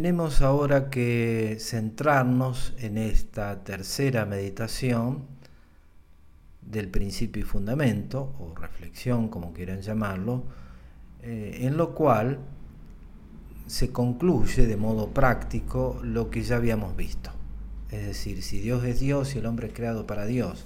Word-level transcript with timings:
tenemos 0.00 0.40
ahora 0.40 0.88
que 0.88 1.58
centrarnos 1.60 2.72
en 2.78 2.96
esta 2.96 3.62
tercera 3.64 4.24
meditación 4.24 5.26
del 6.62 6.88
principio 6.88 7.42
y 7.42 7.44
fundamento, 7.44 8.34
o 8.38 8.54
reflexión, 8.54 9.28
como 9.28 9.52
quieran 9.52 9.82
llamarlo, 9.82 10.44
eh, 11.20 11.58
en 11.64 11.76
lo 11.76 11.94
cual 11.94 12.38
se 13.66 13.92
concluye 13.92 14.66
de 14.66 14.78
modo 14.78 15.10
práctico 15.10 16.00
lo 16.02 16.30
que 16.30 16.44
ya 16.44 16.56
habíamos 16.56 16.96
visto. 16.96 17.30
Es 17.90 18.06
decir, 18.06 18.42
si 18.42 18.58
Dios 18.58 18.82
es 18.84 19.00
Dios 19.00 19.34
y 19.34 19.40
el 19.40 19.44
hombre 19.44 19.66
es 19.66 19.74
creado 19.74 20.06
para 20.06 20.24
Dios 20.24 20.64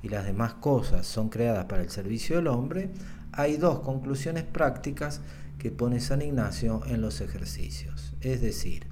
y 0.00 0.10
las 0.10 0.26
demás 0.26 0.54
cosas 0.54 1.08
son 1.08 1.28
creadas 1.28 1.64
para 1.64 1.82
el 1.82 1.90
servicio 1.90 2.36
del 2.36 2.46
hombre, 2.46 2.90
hay 3.32 3.56
dos 3.56 3.80
conclusiones 3.80 4.44
prácticas 4.44 5.22
que 5.58 5.72
pone 5.72 5.98
San 5.98 6.22
Ignacio 6.22 6.82
en 6.86 7.00
los 7.00 7.20
ejercicios. 7.20 8.05
Es 8.26 8.40
decir, 8.40 8.88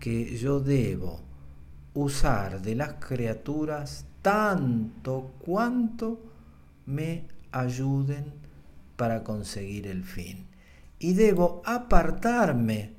que 0.00 0.36
yo 0.36 0.58
debo 0.58 1.20
usar 1.94 2.60
de 2.62 2.74
las 2.74 2.94
criaturas 2.94 4.06
tanto 4.22 5.34
cuanto 5.38 6.20
me 6.84 7.28
ayuden 7.52 8.32
para 8.96 9.22
conseguir 9.22 9.86
el 9.86 10.02
fin. 10.02 10.48
Y 10.98 11.14
debo 11.14 11.62
apartarme 11.64 12.94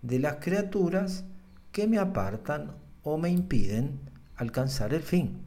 de 0.00 0.18
las 0.18 0.36
criaturas 0.36 1.24
que 1.72 1.86
me 1.86 1.98
apartan 1.98 2.72
o 3.02 3.18
me 3.18 3.28
impiden 3.28 4.00
alcanzar 4.36 4.94
el 4.94 5.02
fin. 5.02 5.42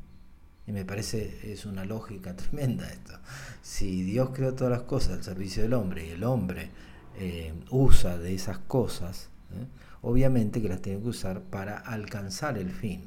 Y 0.68 0.74
me 0.74 0.86
parece 0.86 1.52
es 1.52 1.66
una 1.66 1.86
lógica 1.86 2.36
tremenda 2.36 2.88
esto. 2.88 3.18
Si 3.63 4.04
Dios 4.04 4.30
creó 4.32 4.54
todas 4.54 4.71
las 4.71 4.84
cosas 4.84 5.13
al 5.13 5.24
servicio 5.24 5.63
del 5.63 5.74
hombre 5.74 6.05
y 6.05 6.12
el 6.12 6.24
hombre 6.24 6.70
eh, 7.18 7.52
usa 7.71 8.20
de 8.20 8.36
esas 8.36 8.60
cosas, 8.60 9.30
¿eh? 9.56 9.68
obviamente 10.02 10.62
que 10.62 10.70
las 10.70 10.82
tiene 10.82 11.02
que 11.02 11.10
usar 11.10 11.42
para 11.42 11.78
alcanzar 11.78 12.58
el 12.58 12.72
fin. 12.72 13.02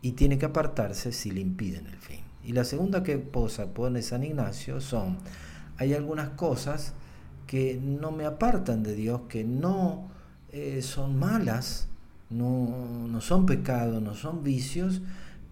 Y 0.00 0.12
tiene 0.12 0.38
que 0.38 0.46
apartarse 0.46 1.12
si 1.12 1.30
le 1.30 1.40
impiden 1.40 1.86
el 1.86 1.96
fin. 1.96 2.20
Y 2.44 2.52
la 2.52 2.64
segunda 2.64 3.02
que 3.02 3.18
posa 3.18 3.72
pone 3.72 4.02
San 4.02 4.22
Ignacio 4.22 4.80
son, 4.80 5.18
hay 5.76 5.94
algunas 5.94 6.30
cosas 6.30 6.92
que 7.46 7.80
no 7.82 8.12
me 8.12 8.26
apartan 8.26 8.82
de 8.82 8.94
Dios, 8.94 9.22
que 9.28 9.44
no 9.44 10.08
eh, 10.52 10.82
son 10.82 11.18
malas, 11.18 11.88
no, 12.30 13.06
no, 13.08 13.20
son 13.20 13.46
pecados, 13.46 14.02
no 14.02 14.14
son 14.14 14.44
vicios, 14.44 15.02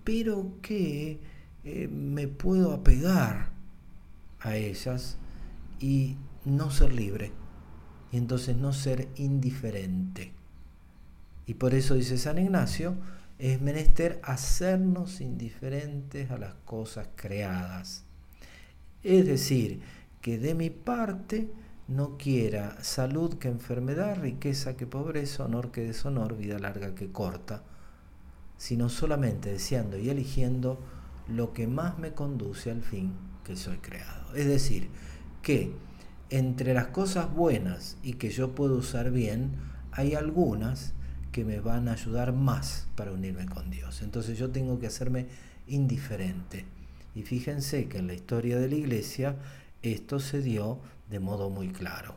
pero 0.04 0.52
que 0.62 1.20
me 1.64 2.26
puedo 2.26 2.72
apegar 2.72 3.50
a 4.40 4.56
ellas 4.56 5.16
y 5.80 6.16
no 6.44 6.70
ser 6.72 6.92
libre 6.92 7.30
y 8.12 8.18
entonces 8.18 8.56
no 8.56 8.72
ser 8.72 9.08
indiferente. 9.16 10.32
Y 11.46 11.54
por 11.54 11.74
eso 11.74 11.94
dice 11.94 12.18
San 12.18 12.38
Ignacio, 12.38 12.94
es 13.38 13.60
menester 13.60 14.20
hacernos 14.22 15.20
indiferentes 15.20 16.30
a 16.30 16.38
las 16.38 16.54
cosas 16.64 17.08
creadas. 17.16 18.04
Es 19.02 19.26
decir, 19.26 19.80
que 20.20 20.38
de 20.38 20.54
mi 20.54 20.70
parte 20.70 21.50
no 21.88 22.16
quiera 22.16 22.82
salud 22.84 23.34
que 23.38 23.48
enfermedad, 23.48 24.20
riqueza 24.20 24.76
que 24.76 24.86
pobreza, 24.86 25.44
honor 25.44 25.72
que 25.72 25.82
deshonor, 25.82 26.36
vida 26.36 26.58
larga 26.58 26.94
que 26.94 27.10
corta, 27.10 27.64
sino 28.56 28.88
solamente 28.88 29.50
deseando 29.50 29.98
y 29.98 30.08
eligiendo 30.08 30.78
lo 31.26 31.52
que 31.52 31.66
más 31.66 31.98
me 31.98 32.12
conduce 32.12 32.70
al 32.70 32.82
fin 32.82 33.12
que 33.42 33.56
soy 33.56 33.78
creado. 33.78 34.34
Es 34.36 34.46
decir, 34.46 34.88
que 35.42 35.74
entre 36.32 36.72
las 36.72 36.86
cosas 36.86 37.32
buenas 37.32 37.98
y 38.02 38.14
que 38.14 38.30
yo 38.30 38.54
puedo 38.54 38.76
usar 38.76 39.10
bien, 39.10 39.50
hay 39.92 40.14
algunas 40.14 40.94
que 41.30 41.44
me 41.44 41.60
van 41.60 41.88
a 41.88 41.92
ayudar 41.92 42.32
más 42.32 42.88
para 42.96 43.12
unirme 43.12 43.44
con 43.44 43.70
Dios. 43.70 44.00
Entonces 44.00 44.38
yo 44.38 44.50
tengo 44.50 44.80
que 44.80 44.86
hacerme 44.86 45.26
indiferente. 45.66 46.64
Y 47.14 47.22
fíjense 47.22 47.86
que 47.86 47.98
en 47.98 48.06
la 48.06 48.14
historia 48.14 48.58
de 48.58 48.68
la 48.68 48.76
iglesia 48.76 49.36
esto 49.82 50.20
se 50.20 50.40
dio 50.40 50.80
de 51.10 51.20
modo 51.20 51.50
muy 51.50 51.68
claro. 51.68 52.14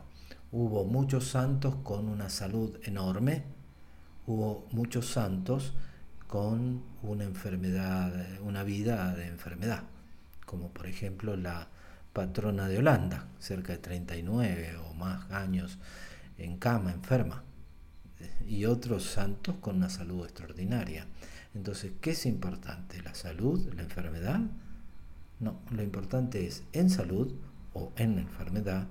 Hubo 0.50 0.84
muchos 0.84 1.28
santos 1.28 1.74
con 1.82 2.08
una 2.08 2.30
salud 2.30 2.74
enorme, 2.84 3.42
hubo 4.26 4.66
muchos 4.72 5.08
santos 5.08 5.74
con 6.26 6.82
una 7.02 7.24
enfermedad, 7.24 8.12
una 8.40 8.62
vida 8.62 9.14
de 9.14 9.26
enfermedad, 9.26 9.82
como 10.46 10.70
por 10.70 10.86
ejemplo 10.86 11.36
la 11.36 11.68
patrona 12.16 12.66
de 12.66 12.78
Holanda, 12.78 13.28
cerca 13.38 13.74
de 13.74 13.78
39 13.78 14.78
o 14.78 14.94
más 14.94 15.30
años 15.30 15.78
en 16.38 16.56
cama, 16.56 16.90
enferma, 16.90 17.44
y 18.48 18.64
otros 18.64 19.04
santos 19.04 19.56
con 19.60 19.76
una 19.76 19.90
salud 19.90 20.24
extraordinaria. 20.24 21.06
Entonces, 21.54 21.92
¿qué 22.00 22.12
es 22.12 22.24
importante? 22.24 23.02
¿La 23.02 23.14
salud? 23.14 23.70
¿La 23.74 23.82
enfermedad? 23.82 24.40
No, 25.40 25.60
lo 25.70 25.82
importante 25.82 26.46
es 26.46 26.64
en 26.72 26.88
salud 26.88 27.34
o 27.74 27.92
en 27.96 28.18
enfermedad, 28.18 28.86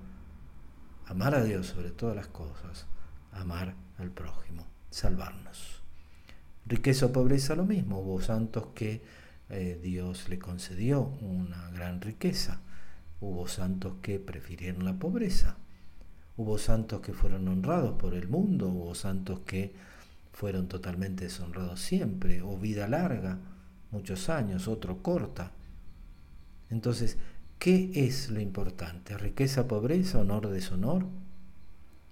amar 1.06 1.34
a 1.34 1.42
Dios 1.42 1.66
sobre 1.66 1.90
todas 1.90 2.14
las 2.14 2.28
cosas, 2.28 2.86
amar 3.32 3.74
al 3.98 4.12
prójimo, 4.12 4.68
salvarnos. 4.90 5.82
Riqueza 6.64 7.06
o 7.06 7.12
pobreza 7.12 7.56
lo 7.56 7.64
mismo, 7.64 7.98
hubo 7.98 8.20
santos 8.20 8.68
que 8.72 9.02
eh, 9.48 9.80
Dios 9.82 10.28
le 10.28 10.38
concedió 10.38 11.02
una 11.20 11.70
gran 11.70 12.00
riqueza, 12.00 12.60
Hubo 13.20 13.48
santos 13.48 13.94
que 14.02 14.18
prefirieron 14.18 14.84
la 14.84 14.98
pobreza. 14.98 15.56
Hubo 16.36 16.58
santos 16.58 17.00
que 17.00 17.12
fueron 17.12 17.48
honrados 17.48 17.98
por 17.98 18.14
el 18.14 18.28
mundo. 18.28 18.68
Hubo 18.68 18.94
santos 18.94 19.40
que 19.40 19.74
fueron 20.32 20.68
totalmente 20.68 21.24
deshonrados 21.24 21.80
siempre. 21.80 22.42
O 22.42 22.58
vida 22.58 22.86
larga, 22.88 23.38
muchos 23.90 24.28
años, 24.28 24.68
otro 24.68 25.02
corta. 25.02 25.52
Entonces, 26.68 27.16
¿qué 27.58 27.90
es 27.94 28.28
lo 28.28 28.40
importante? 28.40 29.16
¿Riqueza, 29.16 29.66
pobreza, 29.66 30.18
honor, 30.18 30.48
deshonor? 30.48 31.06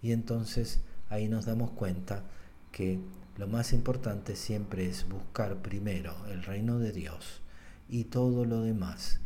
Y 0.01 0.13
entonces 0.13 0.81
ahí 1.11 1.29
nos 1.29 1.45
damos 1.45 1.71
cuenta 1.71 2.25
que 2.73 2.99
lo 3.37 3.47
más 3.47 3.73
importante 3.73 4.37
siempre 4.37 4.87
es 4.87 5.09
buscar 5.09 5.57
primero 5.61 6.15
el 6.29 6.43
reino 6.43 6.79
de 6.79 6.93
Dios 6.93 7.41
y 7.89 8.05
todo 8.05 8.45
lo 8.45 8.63
demás 8.63 9.21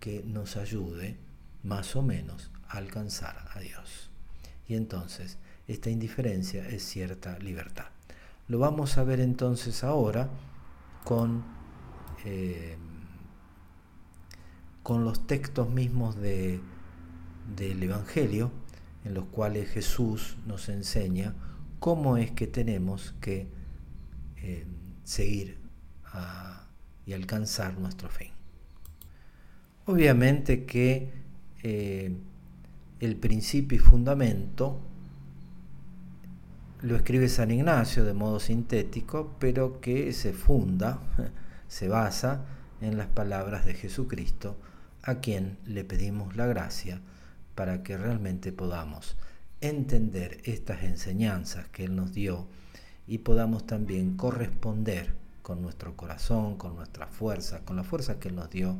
que 0.00 0.24
nos 0.24 0.56
ayude 0.56 1.18
más 1.62 1.94
o 1.94 2.02
menos 2.02 2.50
a 2.68 2.78
alcanzar 2.78 3.48
a 3.54 3.60
Dios. 3.60 4.10
Y 4.66 4.74
entonces 4.74 5.38
esta 5.68 5.90
indiferencia 5.90 6.66
es 6.66 6.82
cierta 6.82 7.38
libertad. 7.38 7.86
Lo 8.48 8.58
vamos 8.58 8.98
a 8.98 9.04
ver 9.04 9.20
entonces 9.20 9.84
ahora 9.84 10.28
con, 11.04 11.44
eh, 12.24 12.76
con 14.82 15.04
los 15.04 15.26
textos 15.26 15.70
mismos 15.70 16.16
de, 16.16 16.60
del 17.56 17.82
Evangelio, 17.82 18.50
en 19.04 19.14
los 19.14 19.26
cuales 19.26 19.70
Jesús 19.70 20.36
nos 20.46 20.68
enseña 20.68 21.34
cómo 21.78 22.16
es 22.16 22.32
que 22.32 22.46
tenemos 22.46 23.14
que 23.20 23.48
eh, 24.36 24.66
seguir 25.04 25.58
y 27.06 27.12
alcanzar 27.12 27.78
nuestro 27.78 28.08
fin. 28.08 28.39
Obviamente 29.90 30.66
que 30.66 31.10
eh, 31.64 32.14
el 33.00 33.16
principio 33.16 33.74
y 33.74 33.80
fundamento 33.80 34.78
lo 36.82 36.94
escribe 36.94 37.28
San 37.28 37.50
Ignacio 37.50 38.04
de 38.04 38.14
modo 38.14 38.38
sintético, 38.38 39.34
pero 39.40 39.80
que 39.80 40.12
se 40.12 40.32
funda, 40.32 41.00
se 41.66 41.88
basa 41.88 42.44
en 42.80 42.98
las 42.98 43.08
palabras 43.08 43.66
de 43.66 43.74
Jesucristo, 43.74 44.56
a 45.02 45.16
quien 45.16 45.58
le 45.66 45.82
pedimos 45.82 46.36
la 46.36 46.46
gracia 46.46 47.00
para 47.56 47.82
que 47.82 47.96
realmente 47.96 48.52
podamos 48.52 49.16
entender 49.60 50.40
estas 50.44 50.84
enseñanzas 50.84 51.66
que 51.66 51.82
Él 51.82 51.96
nos 51.96 52.12
dio 52.12 52.46
y 53.08 53.18
podamos 53.18 53.66
también 53.66 54.16
corresponder 54.16 55.16
con 55.42 55.62
nuestro 55.62 55.96
corazón, 55.96 56.56
con 56.58 56.76
nuestra 56.76 57.08
fuerza, 57.08 57.64
con 57.64 57.74
la 57.74 57.82
fuerza 57.82 58.20
que 58.20 58.28
Él 58.28 58.36
nos 58.36 58.50
dio 58.50 58.76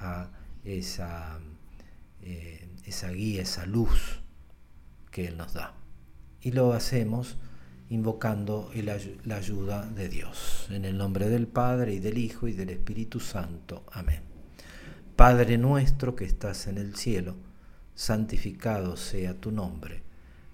a 0.00 0.39
esa, 0.64 1.38
eh, 2.22 2.68
esa 2.84 3.10
guía, 3.10 3.42
esa 3.42 3.66
luz 3.66 4.20
que 5.10 5.26
Él 5.26 5.36
nos 5.36 5.54
da. 5.54 5.74
Y 6.42 6.52
lo 6.52 6.72
hacemos 6.72 7.36
invocando 7.88 8.70
la 9.24 9.36
ayuda 9.36 9.86
de 9.86 10.08
Dios. 10.08 10.68
En 10.70 10.84
el 10.84 10.96
nombre 10.96 11.28
del 11.28 11.48
Padre 11.48 11.94
y 11.94 11.98
del 11.98 12.18
Hijo 12.18 12.46
y 12.46 12.52
del 12.52 12.70
Espíritu 12.70 13.18
Santo. 13.20 13.84
Amén. 13.92 14.22
Padre 15.16 15.58
nuestro 15.58 16.14
que 16.14 16.24
estás 16.24 16.66
en 16.66 16.78
el 16.78 16.96
cielo, 16.96 17.36
santificado 17.94 18.96
sea 18.96 19.34
tu 19.34 19.50
nombre. 19.50 20.02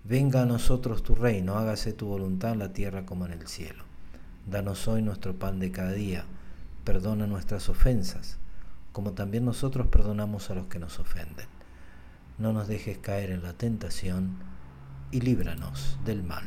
Venga 0.02 0.42
a 0.42 0.46
nosotros 0.46 1.02
tu 1.02 1.14
reino, 1.14 1.56
hágase 1.56 1.92
tu 1.92 2.06
voluntad 2.06 2.52
en 2.52 2.60
la 2.60 2.72
tierra 2.72 3.04
como 3.04 3.26
en 3.26 3.32
el 3.32 3.46
cielo. 3.46 3.84
Danos 4.46 4.88
hoy 4.88 5.02
nuestro 5.02 5.38
pan 5.38 5.58
de 5.58 5.70
cada 5.70 5.92
día. 5.92 6.24
Perdona 6.84 7.26
nuestras 7.26 7.68
ofensas 7.68 8.38
como 8.96 9.12
también 9.12 9.44
nosotros 9.44 9.88
perdonamos 9.88 10.48
a 10.48 10.54
los 10.54 10.68
que 10.68 10.78
nos 10.78 10.98
ofenden. 10.98 11.44
No 12.38 12.54
nos 12.54 12.66
dejes 12.66 12.96
caer 12.96 13.30
en 13.30 13.42
la 13.42 13.52
tentación 13.52 14.38
y 15.10 15.20
líbranos 15.20 15.98
del 16.06 16.22
mal. 16.22 16.44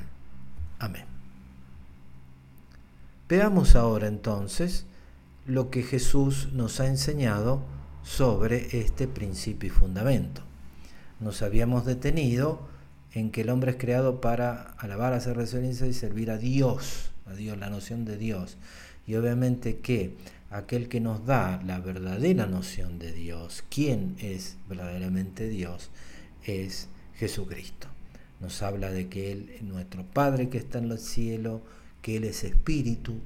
Amén. 0.79 1.05
Veamos 3.27 3.75
ahora 3.75 4.07
entonces 4.07 4.87
lo 5.45 5.69
que 5.69 5.83
Jesús 5.83 6.49
nos 6.51 6.79
ha 6.79 6.87
enseñado 6.87 7.61
sobre 8.01 8.79
este 8.79 9.07
principio 9.07 9.67
y 9.67 9.69
fundamento. 9.69 10.41
Nos 11.19 11.43
habíamos 11.43 11.85
detenido 11.85 12.67
en 13.13 13.29
que 13.29 13.41
el 13.41 13.51
hombre 13.51 13.73
es 13.73 13.77
creado 13.77 14.21
para 14.21 14.71
alabar, 14.79 15.13
hacer 15.13 15.37
referencia 15.37 15.85
y 15.85 15.93
servir 15.93 16.31
a 16.31 16.39
Dios, 16.39 17.11
a 17.27 17.33
Dios, 17.35 17.59
la 17.59 17.69
noción 17.69 18.05
de 18.05 18.17
Dios. 18.17 18.57
Y 19.09 19.15
obviamente 19.15 19.79
que 19.79 20.13
aquel 20.51 20.87
que 20.87 20.99
nos 20.99 21.25
da 21.25 21.63
la 21.65 21.79
verdadera 21.79 22.45
noción 22.45 22.99
de 22.99 23.11
Dios, 23.11 23.63
quién 23.67 24.15
es 24.19 24.57
verdaderamente 24.69 25.49
Dios, 25.49 25.89
es 26.45 26.89
Jesucristo. 27.15 27.87
Nos 28.39 28.61
habla 28.61 28.91
de 28.91 29.09
que 29.09 29.31
Él 29.31 29.49
es 29.55 29.63
nuestro 29.63 30.05
Padre 30.05 30.49
que 30.49 30.59
está 30.59 30.77
en 30.77 30.91
el 30.91 30.99
cielo, 30.99 31.63
que 32.03 32.17
Él 32.17 32.23
es 32.23 32.43
espíritu, 32.43 33.19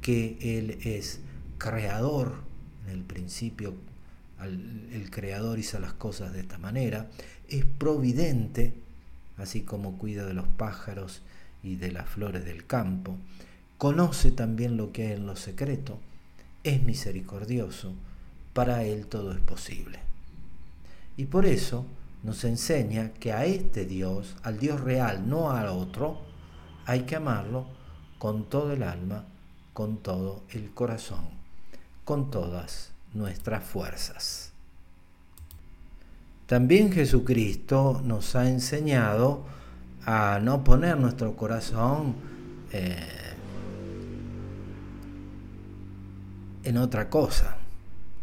que 0.00 0.38
Él 0.40 0.78
es 0.84 1.18
creador, 1.58 2.44
en 2.86 2.92
el 2.92 3.02
principio 3.02 3.74
el 4.40 5.10
creador 5.10 5.58
hizo 5.58 5.80
las 5.80 5.94
cosas 5.94 6.32
de 6.32 6.40
esta 6.40 6.58
manera, 6.58 7.10
es 7.48 7.64
providente, 7.64 8.74
así 9.38 9.62
como 9.62 9.98
cuida 9.98 10.24
de 10.24 10.34
los 10.34 10.46
pájaros 10.46 11.22
y 11.64 11.74
de 11.74 11.90
las 11.90 12.08
flores 12.08 12.44
del 12.44 12.64
campo, 12.64 13.18
conoce 13.78 14.30
también 14.30 14.76
lo 14.76 14.92
que 14.92 15.08
hay 15.08 15.12
en 15.12 15.26
lo 15.26 15.36
secreto, 15.36 15.98
es 16.62 16.82
misericordioso, 16.82 17.92
para 18.52 18.84
Él 18.84 19.06
todo 19.06 19.32
es 19.32 19.40
posible. 19.40 19.98
Y 21.16 21.26
por 21.26 21.46
eso 21.46 21.84
nos 22.22 22.44
enseña 22.44 23.12
que 23.12 23.32
a 23.32 23.44
este 23.44 23.84
Dios, 23.84 24.36
al 24.42 24.58
Dios 24.58 24.80
real, 24.80 25.28
no 25.28 25.50
al 25.50 25.68
otro, 25.68 26.18
hay 26.86 27.02
que 27.02 27.16
amarlo 27.16 27.66
con 28.18 28.48
todo 28.48 28.72
el 28.72 28.82
alma, 28.82 29.26
con 29.72 29.98
todo 29.98 30.42
el 30.50 30.70
corazón, 30.70 31.28
con 32.04 32.30
todas 32.30 32.92
nuestras 33.12 33.64
fuerzas. 33.64 34.52
También 36.46 36.92
Jesucristo 36.92 38.00
nos 38.04 38.36
ha 38.36 38.48
enseñado 38.48 39.44
a 40.04 40.38
no 40.42 40.62
poner 40.62 40.98
nuestro 40.98 41.36
corazón 41.36 42.14
eh, 42.72 43.23
en 46.64 46.76
otra 46.78 47.10
cosa, 47.10 47.56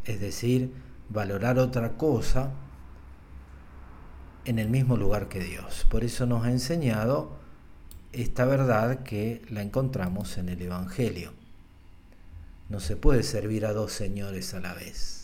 es 0.05 0.19
decir, 0.19 0.73
valorar 1.09 1.59
otra 1.59 1.97
cosa 1.97 2.51
en 4.45 4.59
el 4.59 4.69
mismo 4.69 4.97
lugar 4.97 5.29
que 5.29 5.39
Dios. 5.39 5.85
Por 5.89 6.03
eso 6.03 6.25
nos 6.25 6.45
ha 6.45 6.51
enseñado 6.51 7.37
esta 8.11 8.45
verdad 8.45 9.03
que 9.03 9.41
la 9.49 9.61
encontramos 9.61 10.37
en 10.37 10.49
el 10.49 10.61
Evangelio. 10.61 11.33
No 12.69 12.79
se 12.79 12.95
puede 12.95 13.23
servir 13.23 13.65
a 13.65 13.73
dos 13.73 13.91
señores 13.91 14.53
a 14.53 14.59
la 14.59 14.73
vez 14.73 15.21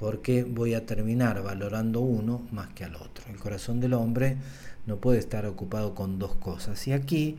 porque 0.00 0.44
voy 0.44 0.72
a 0.72 0.86
terminar 0.86 1.42
valorando 1.42 2.00
uno 2.00 2.48
más 2.52 2.70
que 2.70 2.84
al 2.84 2.94
otro. 2.96 3.26
El 3.28 3.36
corazón 3.36 3.80
del 3.80 3.92
hombre 3.92 4.38
no 4.86 4.96
puede 4.96 5.18
estar 5.18 5.44
ocupado 5.44 5.94
con 5.94 6.18
dos 6.18 6.36
cosas. 6.36 6.88
Y 6.88 6.92
aquí 6.92 7.38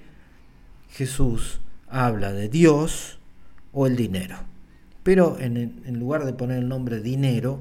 Jesús 0.91 1.59
habla 1.87 2.33
de 2.33 2.49
Dios 2.49 3.17
o 3.73 3.87
el 3.87 3.95
dinero. 3.95 4.37
Pero 5.03 5.37
en, 5.39 5.99
lugar 5.99 6.25
de 6.25 6.33
poner 6.33 6.59
el 6.59 6.69
nombre 6.69 7.01
dinero, 7.01 7.59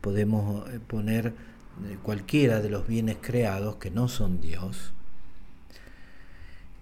podemos 0.00 0.68
eh, 0.70 0.80
poner 0.84 1.28
eh, 1.28 1.98
cualquiera 2.02 2.60
de 2.60 2.70
los 2.70 2.86
bienes 2.86 3.16
creados 3.20 3.76
que 3.76 3.90
no 3.90 4.08
son 4.08 4.40
Dios 4.40 4.94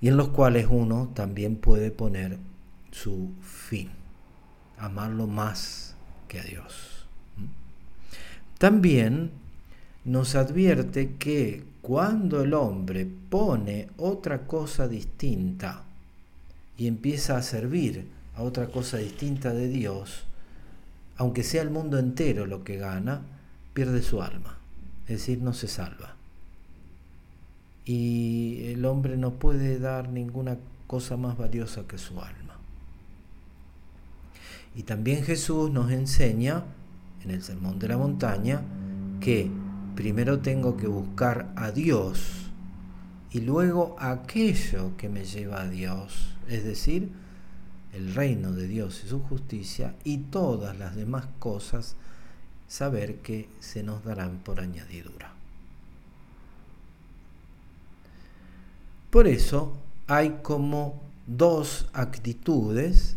y 0.03 0.09
en 0.09 0.17
los 0.17 0.29
cuales 0.29 0.67
uno 0.69 1.13
también 1.15 1.55
puede 1.55 1.93
poner 1.93 2.37
su 2.91 3.31
fin, 3.41 3.89
amarlo 4.77 5.29
más 5.29 5.95
que 6.27 6.41
a 6.41 6.43
Dios. 6.43 7.07
También 8.59 9.31
nos 10.05 10.35
advierte 10.35 11.15
que 11.15 11.65
cuando 11.83 12.43
el 12.43 12.53
hombre 12.53 13.07
pone 13.07 13.91
otra 13.97 14.45
cosa 14.49 14.89
distinta 14.89 15.85
y 16.77 16.89
empieza 16.89 17.37
a 17.37 17.43
servir 17.43 18.09
a 18.35 18.43
otra 18.43 18.69
cosa 18.69 18.99
distinta 18.99 19.53
de 19.53 19.69
Dios, 19.69 20.25
aunque 21.17 21.43
sea 21.43 21.63
el 21.63 21.71
mundo 21.71 21.99
entero 21.99 22.47
lo 22.47 22.65
que 22.65 22.77
gana, 22.77 23.23
pierde 23.75 24.03
su 24.03 24.23
alma, 24.23 24.59
es 25.07 25.19
decir, 25.19 25.41
no 25.41 25.53
se 25.53 25.69
salva. 25.69 26.17
Y 27.85 28.65
el 28.73 28.85
hombre 28.85 29.17
no 29.17 29.33
puede 29.33 29.79
dar 29.79 30.09
ninguna 30.09 30.57
cosa 30.87 31.17
más 31.17 31.37
valiosa 31.37 31.87
que 31.87 31.99
su 31.99 32.21
alma. 32.21 32.57
Y 34.75 34.85
también 34.85 35.25
Jesús 35.25 35.71
nos 35.71 35.91
enseña 35.91 36.65
en 37.25 37.31
el 37.31 37.43
Sermón 37.43 37.79
de 37.79 37.89
la 37.89 37.99
Montaña 37.99 38.63
que 39.21 39.51
primero 39.95 40.41
tengo 40.41 40.77
que 40.77 40.87
buscar 40.87 41.53
a 41.57 41.71
Dios 41.71 42.51
y 43.31 43.41
luego 43.41 43.97
aquello 43.99 44.97
que 44.97 45.09
me 45.09 45.25
lleva 45.25 45.63
a 45.63 45.69
Dios, 45.69 46.35
es 46.49 46.65
decir, 46.65 47.11
el 47.93 48.15
reino 48.15 48.53
de 48.53 48.67
Dios 48.67 49.03
y 49.05 49.09
su 49.09 49.21
justicia 49.21 49.95
y 50.05 50.19
todas 50.19 50.79
las 50.79 50.97
demás 50.97 51.27
cosas, 51.39 51.97
saber 52.67 53.17
que 53.17 53.49
se 53.61 53.83
nos 53.83 54.03
darán 54.05 54.39
por 54.39 54.61
añadidura. 54.61 55.33
Por 59.11 59.29
eso 59.29 59.77
hay 60.07 60.39
como 60.43 61.03
dos 61.27 61.87
actitudes, 61.93 63.17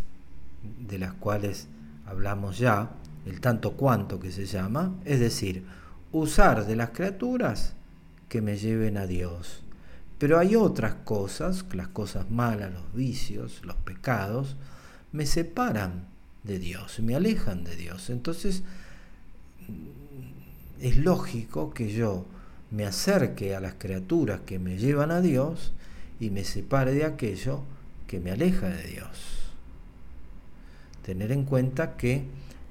de 0.88 1.00
las 1.00 1.14
cuales 1.14 1.68
hablamos 2.06 2.58
ya, 2.58 2.92
el 3.26 3.40
tanto 3.40 3.74
cuanto 3.74 4.20
que 4.20 4.32
se 4.32 4.46
llama, 4.46 4.94
es 5.06 5.20
decir, 5.20 5.66
usar 6.12 6.66
de 6.66 6.76
las 6.76 6.90
criaturas 6.90 7.74
que 8.30 8.42
me 8.42 8.58
lleven 8.58 8.98
a 8.98 9.08
Dios. 9.08 9.65
Pero 10.18 10.40
hay 10.40 10.56
otras 10.56 10.96
cosas, 11.04 11.66
las 11.74 11.90
cosas 11.90 12.30
malas, 12.32 12.74
los 12.74 12.94
vicios, 12.94 13.62
los 13.64 13.76
pecados, 13.78 14.56
me 15.12 15.26
separan 15.26 16.08
de 16.44 16.60
Dios, 16.60 17.00
me 17.00 17.16
alejan 17.16 17.64
de 17.64 17.76
Dios. 17.76 18.10
Entonces, 18.10 18.64
es 20.80 20.98
lógico 20.98 21.74
que 21.74 21.92
yo 21.92 22.26
me 22.72 22.86
acerque 22.86 23.56
a 23.56 23.60
las 23.60 23.76
criaturas 23.76 24.42
que 24.46 24.60
me 24.60 24.78
llevan 24.78 25.12
a 25.12 25.22
Dios 25.22 25.74
y 26.20 26.30
me 26.30 26.44
separe 26.44 26.94
de 26.94 27.06
aquello 27.06 27.62
que 28.08 28.20
me 28.20 28.32
aleja 28.32 28.70
de 28.70 28.84
Dios. 28.84 29.52
Tener 31.04 31.32
en 31.32 31.44
cuenta 31.44 31.98
que 31.98 32.26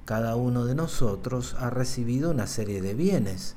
cada 0.04 0.36
uno 0.36 0.64
de 0.64 0.74
nosotros 0.74 1.56
ha 1.58 1.70
recibido 1.70 2.30
una 2.30 2.46
serie 2.46 2.82
de 2.82 2.94
bienes. 2.94 3.56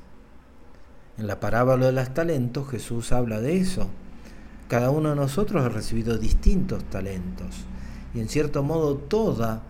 En 1.18 1.26
la 1.26 1.40
parábola 1.40 1.86
de 1.86 1.92
los 1.92 2.14
talentos 2.14 2.70
Jesús 2.70 3.10
habla 3.10 3.40
de 3.40 3.58
eso. 3.58 3.88
Cada 4.68 4.90
uno 4.90 5.10
de 5.10 5.16
nosotros 5.16 5.64
ha 5.64 5.68
recibido 5.68 6.16
distintos 6.16 6.84
talentos. 6.84 7.64
Y 8.14 8.20
en 8.20 8.28
cierto 8.28 8.62
modo 8.62 8.96
toda, 8.96 9.62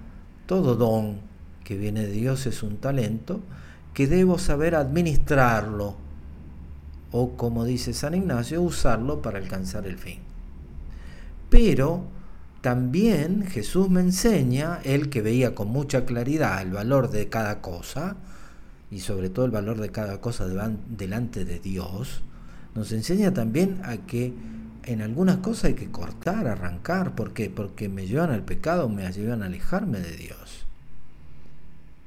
todo 0.46 0.76
don 0.76 1.20
que 1.64 1.76
viene 1.76 2.02
de 2.02 2.12
Dios 2.12 2.46
es 2.46 2.62
un 2.62 2.76
talento 2.76 3.40
que 3.94 4.06
debo 4.06 4.38
saber 4.38 4.74
administrarlo. 4.74 5.96
O 7.12 7.30
como 7.36 7.64
dice 7.64 7.94
San 7.94 8.14
Ignacio, 8.14 8.60
usarlo 8.60 9.22
para 9.22 9.38
alcanzar 9.38 9.86
el 9.86 9.96
fin. 9.96 10.18
Pero 11.48 12.04
también 12.60 13.46
Jesús 13.46 13.88
me 13.88 14.00
enseña, 14.00 14.80
él 14.84 15.08
que 15.08 15.22
veía 15.22 15.54
con 15.54 15.68
mucha 15.68 16.04
claridad 16.04 16.60
el 16.60 16.72
valor 16.72 17.10
de 17.10 17.28
cada 17.28 17.62
cosa, 17.62 18.16
y 18.90 19.00
sobre 19.00 19.30
todo 19.30 19.44
el 19.44 19.50
valor 19.50 19.80
de 19.80 19.90
cada 19.90 20.20
cosa 20.20 20.46
delante 20.46 21.44
de 21.44 21.58
Dios, 21.58 22.22
nos 22.74 22.92
enseña 22.92 23.34
también 23.34 23.80
a 23.84 23.98
que 23.98 24.34
en 24.84 25.02
algunas 25.02 25.38
cosas 25.38 25.66
hay 25.66 25.74
que 25.74 25.90
cortar, 25.90 26.46
arrancar. 26.46 27.14
¿Por 27.14 27.34
qué? 27.34 27.50
Porque 27.50 27.88
me 27.88 28.06
llevan 28.06 28.30
al 28.30 28.44
pecado, 28.44 28.88
me 28.88 29.10
llevan 29.12 29.42
a 29.42 29.46
alejarme 29.46 30.00
de 30.00 30.16
Dios. 30.16 30.66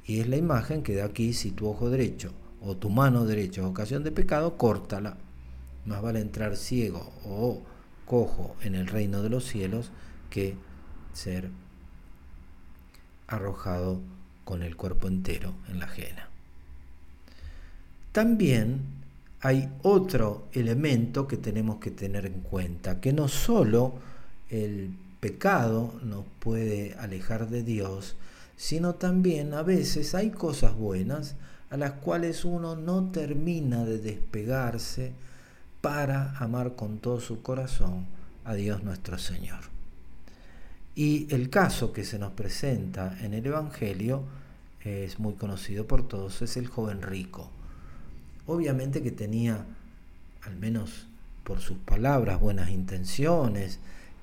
Y 0.04 0.20
es 0.20 0.28
la 0.28 0.36
imagen 0.36 0.82
que 0.82 0.96
da 0.96 1.04
aquí, 1.04 1.32
si 1.32 1.52
tu 1.52 1.68
ojo 1.68 1.90
derecho 1.90 2.32
o 2.60 2.76
tu 2.76 2.90
mano 2.90 3.24
derecha 3.24 3.60
es 3.60 3.66
ocasión 3.66 4.02
de 4.02 4.10
pecado, 4.10 4.56
córtala. 4.56 5.16
Más 5.84 6.02
vale 6.02 6.20
entrar 6.20 6.56
ciego 6.56 7.12
o 7.24 7.62
cojo 8.04 8.56
en 8.62 8.74
el 8.74 8.88
reino 8.88 9.22
de 9.22 9.30
los 9.30 9.44
cielos 9.44 9.92
que 10.30 10.56
ser 11.12 11.50
arrojado 13.28 14.00
con 14.44 14.62
el 14.62 14.76
cuerpo 14.76 15.06
entero 15.06 15.54
en 15.68 15.78
la 15.78 15.86
ajena. 15.86 16.31
También 18.12 18.82
hay 19.40 19.68
otro 19.82 20.44
elemento 20.52 21.26
que 21.26 21.36
tenemos 21.36 21.78
que 21.78 21.90
tener 21.90 22.26
en 22.26 22.40
cuenta, 22.40 23.00
que 23.00 23.12
no 23.12 23.26
solo 23.26 23.94
el 24.50 24.94
pecado 25.18 25.94
nos 26.04 26.24
puede 26.38 26.94
alejar 26.98 27.48
de 27.48 27.62
Dios, 27.62 28.16
sino 28.56 28.94
también 28.94 29.54
a 29.54 29.62
veces 29.62 30.14
hay 30.14 30.30
cosas 30.30 30.76
buenas 30.76 31.34
a 31.70 31.76
las 31.76 31.92
cuales 31.92 32.44
uno 32.44 32.76
no 32.76 33.10
termina 33.10 33.84
de 33.84 33.98
despegarse 33.98 35.12
para 35.80 36.36
amar 36.38 36.76
con 36.76 36.98
todo 36.98 37.20
su 37.20 37.42
corazón 37.42 38.06
a 38.44 38.54
Dios 38.54 38.84
nuestro 38.84 39.18
Señor. 39.18 39.60
Y 40.94 41.32
el 41.34 41.48
caso 41.48 41.92
que 41.92 42.04
se 42.04 42.18
nos 42.18 42.32
presenta 42.32 43.16
en 43.22 43.32
el 43.32 43.46
Evangelio 43.46 44.22
es 44.84 45.18
muy 45.18 45.34
conocido 45.34 45.86
por 45.86 46.06
todos, 46.06 46.42
es 46.42 46.56
el 46.58 46.66
joven 46.66 47.00
rico. 47.00 47.50
Obviamente 48.46 49.02
que 49.02 49.10
tenía, 49.10 49.64
al 50.42 50.56
menos 50.56 51.06
por 51.44 51.60
sus 51.60 51.78
palabras, 51.78 52.40
buenas 52.40 52.70
intenciones, 52.70 53.78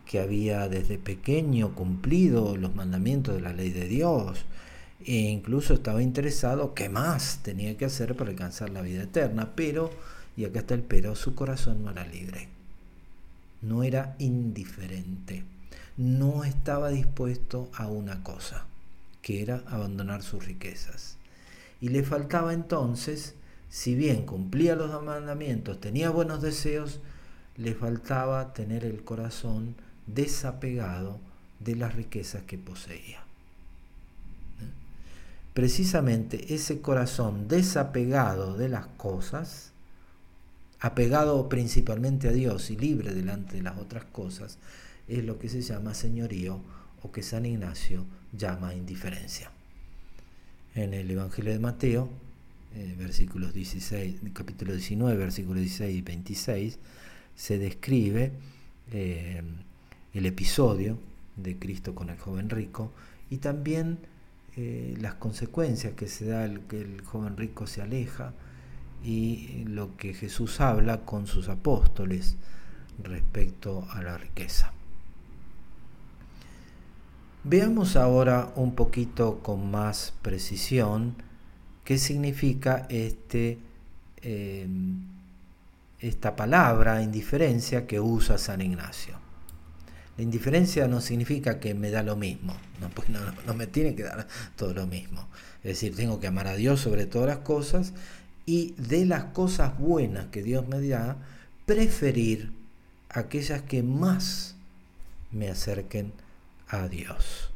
que 0.06 0.20
había 0.20 0.68
desde 0.68 0.98
pequeño 0.98 1.76
cumplido 1.76 2.58
los 2.58 2.74
mandamientos 2.74 3.36
de 3.36 3.42
la 3.42 3.54
ley 3.54 3.70
de 3.70 3.88
Dios, 3.88 4.46
e 5.06 5.14
incluso 5.14 5.74
estaba 5.74 6.02
interesado 6.02 6.74
qué 6.74 6.90
más 6.90 7.40
tenía 7.44 7.78
que 7.78 7.86
hacer 7.86 8.16
para 8.16 8.32
alcanzar 8.32 8.70
la 8.72 8.82
vida 8.82 9.04
eterna, 9.04 9.54
pero, 9.56 9.92
y 10.36 10.46
acá 10.46 10.60
está 10.60 10.74
el 10.74 10.82
pero, 10.82 11.16
su 11.16 11.36
corazón 11.36 11.84
no 11.84 11.92
era 11.92 12.06
libre, 12.06 12.50
no 13.62 13.84
era 13.84 14.16
indiferente, 14.20 15.44
no 15.96 16.44
estaba 16.44 16.90
dispuesto 16.90 17.70
a 17.76 17.88
una 17.88 18.24
cosa, 18.24 18.66
que 19.22 19.42
era 19.42 19.64
abandonar 19.68 20.24
sus 20.24 20.46
riquezas. 20.46 21.18
Y 21.82 21.90
le 21.90 22.04
faltaba 22.04 22.54
entonces, 22.54 23.36
si 23.70 23.96
bien 23.96 24.26
cumplía 24.26 24.76
los 24.76 25.04
mandamientos, 25.04 25.80
tenía 25.80 26.10
buenos 26.10 26.42
deseos, 26.42 27.00
le 27.58 27.76
faltaba 27.76 28.54
tener 28.54 28.86
el 28.86 29.04
corazón 29.04 29.76
desapegado 30.08 31.20
de 31.60 31.76
las 31.76 31.96
riquezas 31.96 32.44
que 32.44 32.58
poseía 32.58 33.24
precisamente 35.60 36.54
ese 36.54 36.80
corazón 36.80 37.50
desapegado 37.50 38.56
de 38.56 38.70
las 38.70 38.88
cosas, 38.88 39.74
apegado 40.80 41.50
principalmente 41.50 42.30
a 42.30 42.32
Dios 42.32 42.70
y 42.70 42.78
libre 42.78 43.14
delante 43.14 43.58
de 43.58 43.64
las 43.64 43.78
otras 43.78 44.06
cosas, 44.06 44.58
es 45.10 45.26
lo 45.26 45.38
que 45.38 45.50
se 45.50 45.62
llama 45.62 45.94
señorío 45.94 46.62
o 47.04 47.12
que 47.12 47.24
San 47.24 47.46
Ignacio 47.46 48.06
llama 48.32 48.74
indiferencia. 48.74 49.52
En 50.76 50.94
el 50.94 51.12
Evangelio 51.12 51.52
de 51.52 51.60
Mateo, 51.60 52.08
eh, 52.76 52.96
versículos 52.98 53.54
16, 53.54 54.18
capítulo 54.34 54.74
19, 54.74 55.18
versículos 55.18 55.62
16 55.62 55.96
y 55.96 56.02
26, 56.02 56.80
se 57.36 57.58
describe 57.58 58.32
eh, 58.92 59.42
el 60.14 60.26
episodio 60.26 61.00
de 61.36 61.58
Cristo 61.58 61.96
con 61.96 62.10
el 62.10 62.18
joven 62.18 62.50
rico 62.50 62.92
y 63.30 63.38
también 63.38 63.98
eh, 64.56 64.96
las 65.00 65.16
consecuencias 65.16 65.94
que 65.94 66.08
se 66.08 66.26
da 66.26 66.46
el 66.46 66.62
que 66.62 66.82
el 66.82 67.02
joven 67.02 67.38
rico 67.38 67.66
se 67.66 67.82
aleja 67.82 68.34
y 69.04 69.64
lo 69.66 69.96
que 69.98 70.14
Jesús 70.14 70.60
habla 70.60 71.06
con 71.06 71.28
sus 71.28 71.50
apóstoles 71.50 72.36
respecto 73.02 73.88
a 73.92 74.04
la 74.04 74.18
riqueza. 74.18 74.74
Veamos 77.44 77.96
ahora 77.96 78.52
un 78.56 78.76
poquito 78.76 79.40
con 79.40 79.72
más 79.72 80.14
precisión 80.22 81.16
qué 81.90 81.98
significa 81.98 82.86
este, 82.88 83.58
eh, 84.22 84.68
esta 86.00 86.36
palabra 86.36 87.02
indiferencia 87.02 87.88
que 87.88 88.00
usa 88.00 88.38
San 88.38 88.62
Ignacio. 88.62 89.16
La 90.16 90.22
indiferencia 90.22 90.88
no 90.88 91.02
significa 91.02 91.60
que 91.60 91.74
me 91.74 91.90
da 91.90 92.04
lo 92.04 92.16
mismo, 92.16 92.56
no, 92.80 92.90
pues 92.90 93.10
no, 93.10 93.54
me 93.56 93.66
tiene 93.66 93.96
que 93.96 94.04
dar 94.04 94.28
todo 94.56 94.76
lo 94.76 94.86
mismo. 94.86 95.30
Es 95.64 95.82
decir, 95.82 95.96
tengo 95.96 96.20
que 96.20 96.28
amar 96.28 96.46
a 96.46 96.56
Dios 96.56 96.80
sobre 96.80 97.08
todas 97.08 97.28
las 97.28 97.40
cosas 97.40 97.94
y 98.46 98.76
de 98.78 99.08
las 99.08 99.24
cosas 99.24 99.76
buenas 99.80 100.28
que 100.28 100.44
Dios 100.44 100.68
me 100.68 100.88
da, 100.88 101.18
preferir 101.66 102.52
aquellas 103.10 103.64
que 103.64 103.82
más 103.82 104.54
me 105.32 105.50
acerquen 105.50 106.14
a 106.68 106.88
Dios. 106.88 107.50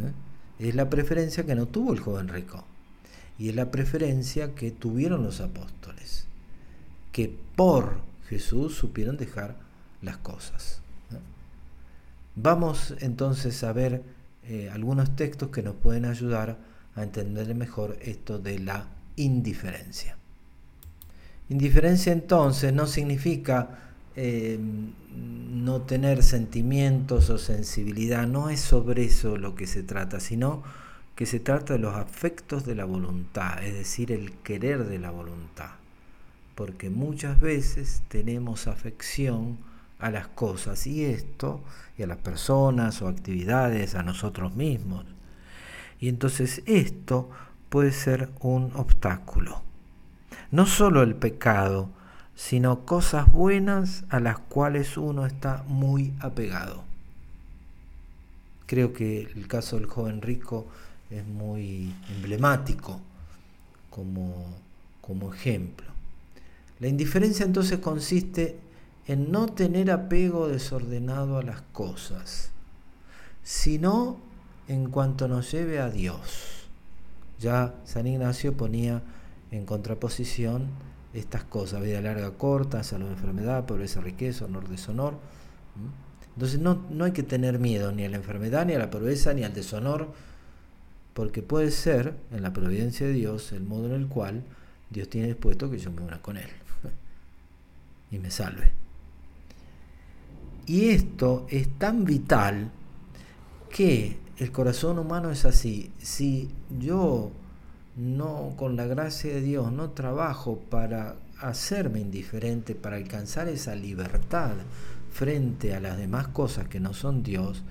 ¿Eh? 0.00 0.68
Es 0.68 0.74
la 0.74 0.88
preferencia 0.88 1.44
que 1.44 1.54
no 1.54 1.68
tuvo 1.68 1.92
el 1.92 2.00
joven 2.00 2.28
rico 2.28 2.64
y 3.42 3.48
es 3.48 3.56
la 3.56 3.72
preferencia 3.72 4.54
que 4.54 4.70
tuvieron 4.70 5.24
los 5.24 5.40
apóstoles, 5.40 6.26
que 7.10 7.36
por 7.56 7.98
Jesús 8.28 8.76
supieron 8.76 9.16
dejar 9.16 9.56
las 10.00 10.16
cosas. 10.18 10.80
Vamos 12.36 12.94
entonces 13.00 13.64
a 13.64 13.72
ver 13.72 14.04
eh, 14.44 14.70
algunos 14.72 15.16
textos 15.16 15.48
que 15.48 15.64
nos 15.64 15.74
pueden 15.74 16.04
ayudar 16.04 16.56
a 16.94 17.02
entender 17.02 17.52
mejor 17.56 17.98
esto 18.00 18.38
de 18.38 18.60
la 18.60 18.86
indiferencia. 19.16 20.16
Indiferencia 21.48 22.12
entonces 22.12 22.72
no 22.72 22.86
significa 22.86 23.70
eh, 24.14 24.56
no 25.10 25.82
tener 25.82 26.22
sentimientos 26.22 27.28
o 27.28 27.38
sensibilidad, 27.38 28.24
no 28.24 28.50
es 28.50 28.60
sobre 28.60 29.06
eso 29.06 29.36
lo 29.36 29.56
que 29.56 29.66
se 29.66 29.82
trata, 29.82 30.20
sino 30.20 30.62
que 31.14 31.26
se 31.26 31.40
trata 31.40 31.74
de 31.74 31.78
los 31.78 31.94
afectos 31.94 32.64
de 32.64 32.74
la 32.74 32.84
voluntad, 32.84 33.62
es 33.62 33.74
decir, 33.74 34.12
el 34.12 34.32
querer 34.32 34.84
de 34.84 34.98
la 34.98 35.10
voluntad. 35.10 35.70
Porque 36.54 36.90
muchas 36.90 37.40
veces 37.40 38.02
tenemos 38.08 38.66
afección 38.66 39.58
a 39.98 40.10
las 40.10 40.28
cosas 40.28 40.86
y 40.86 41.04
esto, 41.04 41.62
y 41.96 42.02
a 42.02 42.06
las 42.06 42.18
personas 42.18 43.02
o 43.02 43.08
actividades, 43.08 43.94
a 43.94 44.02
nosotros 44.02 44.54
mismos. 44.54 45.04
Y 46.00 46.08
entonces 46.08 46.62
esto 46.66 47.30
puede 47.68 47.92
ser 47.92 48.30
un 48.40 48.72
obstáculo. 48.74 49.62
No 50.50 50.66
solo 50.66 51.02
el 51.02 51.14
pecado, 51.14 51.88
sino 52.34 52.84
cosas 52.84 53.30
buenas 53.30 54.04
a 54.08 54.18
las 54.18 54.38
cuales 54.38 54.96
uno 54.96 55.26
está 55.26 55.64
muy 55.68 56.12
apegado. 56.20 56.84
Creo 58.66 58.92
que 58.92 59.22
el 59.34 59.46
caso 59.48 59.76
del 59.76 59.86
joven 59.86 60.22
rico 60.22 60.66
es 61.12 61.26
muy 61.26 61.94
emblemático 62.16 63.00
como, 63.90 64.46
como 65.00 65.32
ejemplo. 65.32 65.86
La 66.80 66.88
indiferencia 66.88 67.44
entonces 67.44 67.78
consiste 67.78 68.58
en 69.06 69.30
no 69.30 69.46
tener 69.46 69.90
apego 69.90 70.48
desordenado 70.48 71.38
a 71.38 71.42
las 71.42 71.62
cosas, 71.72 72.50
sino 73.42 74.18
en 74.68 74.90
cuanto 74.90 75.28
nos 75.28 75.50
lleve 75.52 75.80
a 75.80 75.90
Dios. 75.90 76.68
Ya 77.38 77.74
San 77.84 78.06
Ignacio 78.06 78.56
ponía 78.56 79.02
en 79.50 79.66
contraposición 79.66 80.68
estas 81.12 81.44
cosas, 81.44 81.82
vida 81.82 82.00
larga, 82.00 82.30
corta, 82.32 82.82
salud, 82.82 83.08
enfermedad, 83.08 83.66
pobreza, 83.66 84.00
riqueza, 84.00 84.46
honor, 84.46 84.68
deshonor. 84.68 85.14
Entonces 86.34 86.58
no, 86.60 86.86
no 86.90 87.04
hay 87.04 87.12
que 87.12 87.22
tener 87.22 87.58
miedo 87.58 87.92
ni 87.92 88.04
a 88.04 88.08
la 88.08 88.16
enfermedad, 88.16 88.64
ni 88.64 88.72
a 88.72 88.78
la 88.78 88.90
pobreza, 88.90 89.34
ni 89.34 89.44
al 89.44 89.52
deshonor, 89.52 90.08
porque 91.14 91.42
puede 91.42 91.70
ser, 91.70 92.14
en 92.30 92.42
la 92.42 92.52
providencia 92.52 93.06
de 93.06 93.12
Dios, 93.12 93.52
el 93.52 93.64
modo 93.64 93.86
en 93.86 94.00
el 94.00 94.08
cual 94.08 94.44
Dios 94.90 95.08
tiene 95.08 95.28
dispuesto 95.28 95.70
que 95.70 95.78
yo 95.78 95.90
me 95.90 96.02
una 96.02 96.22
con 96.22 96.36
Él 96.36 96.48
y 98.10 98.18
me 98.18 98.30
salve. 98.30 98.72
Y 100.66 100.90
esto 100.90 101.46
es 101.50 101.68
tan 101.78 102.04
vital 102.04 102.70
que 103.68 104.16
el 104.38 104.52
corazón 104.52 104.98
humano 104.98 105.30
es 105.30 105.44
así. 105.44 105.90
Si 105.98 106.48
yo 106.78 107.32
no, 107.96 108.54
con 108.56 108.76
la 108.76 108.86
gracia 108.86 109.34
de 109.34 109.42
Dios, 109.42 109.72
no 109.72 109.90
trabajo 109.90 110.60
para 110.70 111.16
hacerme 111.40 112.00
indiferente, 112.00 112.74
para 112.74 112.96
alcanzar 112.96 113.48
esa 113.48 113.74
libertad 113.74 114.52
frente 115.10 115.74
a 115.74 115.80
las 115.80 115.98
demás 115.98 116.28
cosas 116.28 116.68
que 116.68 116.80
no 116.80 116.94
son 116.94 117.22
Dios, 117.22 117.64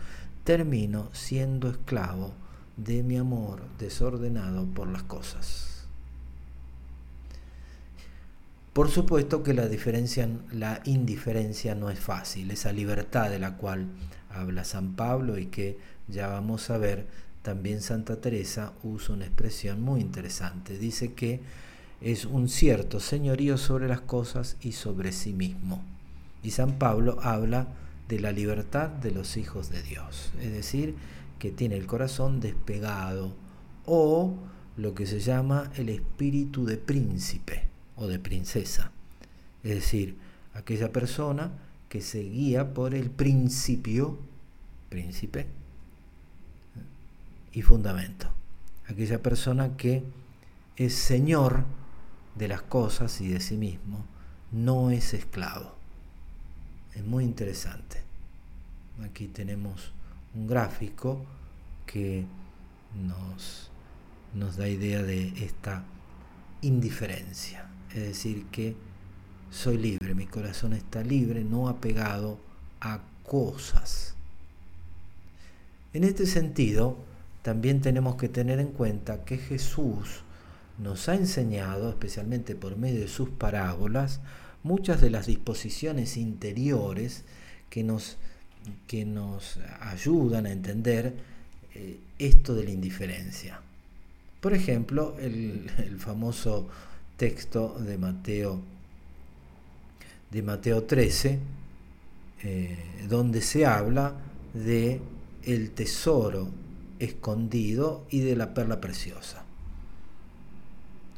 termino 0.43 1.09
siendo 1.13 1.69
esclavo 1.69 2.33
de 2.77 3.03
mi 3.03 3.17
amor 3.17 3.61
desordenado 3.77 4.65
por 4.65 4.87
las 4.87 5.03
cosas. 5.03 5.85
Por 8.73 8.89
supuesto 8.89 9.43
que 9.43 9.53
la, 9.53 9.67
diferencia, 9.67 10.29
la 10.53 10.81
indiferencia 10.85 11.75
no 11.75 11.89
es 11.89 11.99
fácil, 11.99 12.51
esa 12.51 12.71
libertad 12.71 13.29
de 13.29 13.39
la 13.39 13.57
cual 13.57 13.87
habla 14.29 14.63
San 14.63 14.95
Pablo 14.95 15.37
y 15.37 15.47
que 15.47 15.77
ya 16.07 16.27
vamos 16.27 16.69
a 16.69 16.77
ver, 16.77 17.05
también 17.41 17.81
Santa 17.81 18.21
Teresa 18.21 18.71
usa 18.83 19.15
una 19.15 19.25
expresión 19.25 19.81
muy 19.81 19.99
interesante. 19.99 20.77
Dice 20.77 21.13
que 21.13 21.41
es 21.99 22.25
un 22.25 22.47
cierto 22.47 22.99
señorío 22.99 23.57
sobre 23.57 23.87
las 23.87 24.01
cosas 24.01 24.55
y 24.61 24.71
sobre 24.71 25.11
sí 25.11 25.33
mismo. 25.33 25.83
Y 26.41 26.51
San 26.51 26.79
Pablo 26.79 27.19
habla 27.21 27.67
de 28.07 28.19
la 28.19 28.31
libertad 28.31 28.89
de 28.89 29.11
los 29.11 29.37
hijos 29.37 29.69
de 29.69 29.83
Dios, 29.83 30.31
es 30.41 30.51
decir, 30.51 30.95
que 31.41 31.49
tiene 31.49 31.75
el 31.75 31.87
corazón 31.87 32.39
despegado 32.39 33.33
o 33.87 34.35
lo 34.77 34.93
que 34.93 35.07
se 35.07 35.19
llama 35.19 35.71
el 35.75 35.89
espíritu 35.89 36.65
de 36.65 36.77
príncipe 36.77 37.63
o 37.95 38.05
de 38.05 38.19
princesa. 38.19 38.91
Es 39.63 39.73
decir, 39.73 40.17
aquella 40.53 40.91
persona 40.91 41.51
que 41.89 42.01
se 42.01 42.21
guía 42.21 42.75
por 42.75 42.93
el 42.93 43.09
principio, 43.09 44.19
príncipe, 44.89 45.47
y 47.53 47.63
fundamento. 47.63 48.31
Aquella 48.87 49.23
persona 49.23 49.75
que 49.77 50.03
es 50.75 50.93
señor 50.93 51.65
de 52.35 52.49
las 52.49 52.61
cosas 52.61 53.19
y 53.19 53.29
de 53.29 53.39
sí 53.39 53.57
mismo, 53.57 54.05
no 54.51 54.91
es 54.91 55.15
esclavo. 55.15 55.73
Es 56.93 57.03
muy 57.03 57.23
interesante. 57.23 58.03
Aquí 59.03 59.25
tenemos 59.25 59.91
un 60.35 60.47
gráfico 60.47 61.25
que 61.85 62.25
nos, 63.05 63.69
nos 64.33 64.57
da 64.57 64.67
idea 64.67 65.03
de 65.03 65.27
esta 65.43 65.83
indiferencia. 66.61 67.67
Es 67.89 68.03
decir, 68.03 68.45
que 68.51 68.75
soy 69.49 69.77
libre, 69.77 70.15
mi 70.15 70.27
corazón 70.27 70.73
está 70.73 71.03
libre, 71.03 71.43
no 71.43 71.67
apegado 71.67 72.39
a 72.79 73.01
cosas. 73.23 74.15
En 75.93 76.05
este 76.05 76.25
sentido, 76.25 76.97
también 77.41 77.81
tenemos 77.81 78.15
que 78.15 78.29
tener 78.29 78.59
en 78.59 78.71
cuenta 78.71 79.25
que 79.25 79.37
Jesús 79.37 80.23
nos 80.77 81.09
ha 81.09 81.15
enseñado, 81.15 81.89
especialmente 81.89 82.55
por 82.55 82.77
medio 82.77 83.01
de 83.01 83.07
sus 83.07 83.29
parábolas, 83.29 84.21
muchas 84.63 85.01
de 85.01 85.09
las 85.09 85.25
disposiciones 85.25 86.17
interiores 86.17 87.23
que 87.69 87.83
nos, 87.83 88.17
que 88.87 89.05
nos 89.05 89.59
ayudan 89.79 90.45
a 90.45 90.51
entender 90.51 91.13
eh, 91.73 91.99
esto 92.19 92.53
de 92.55 92.63
la 92.63 92.71
indiferencia. 92.71 93.59
Por 94.39 94.53
ejemplo, 94.53 95.15
el, 95.19 95.69
famoso 95.99 96.67
texto 97.17 97.77
de 97.79 97.97
Mateo, 97.97 98.59
de 100.29 100.41
Mateo 100.41 100.83
13, 100.83 101.39
eh, 102.43 102.77
donde 103.07 103.41
se 103.41 103.65
habla 103.65 104.15
de 104.53 104.99
el 105.43 105.71
tesoro 105.71 106.49
escondido 106.99 108.05
y 108.09 108.21
de 108.21 108.35
la 108.35 108.53
perla 108.53 108.81
preciosa. 108.81 109.43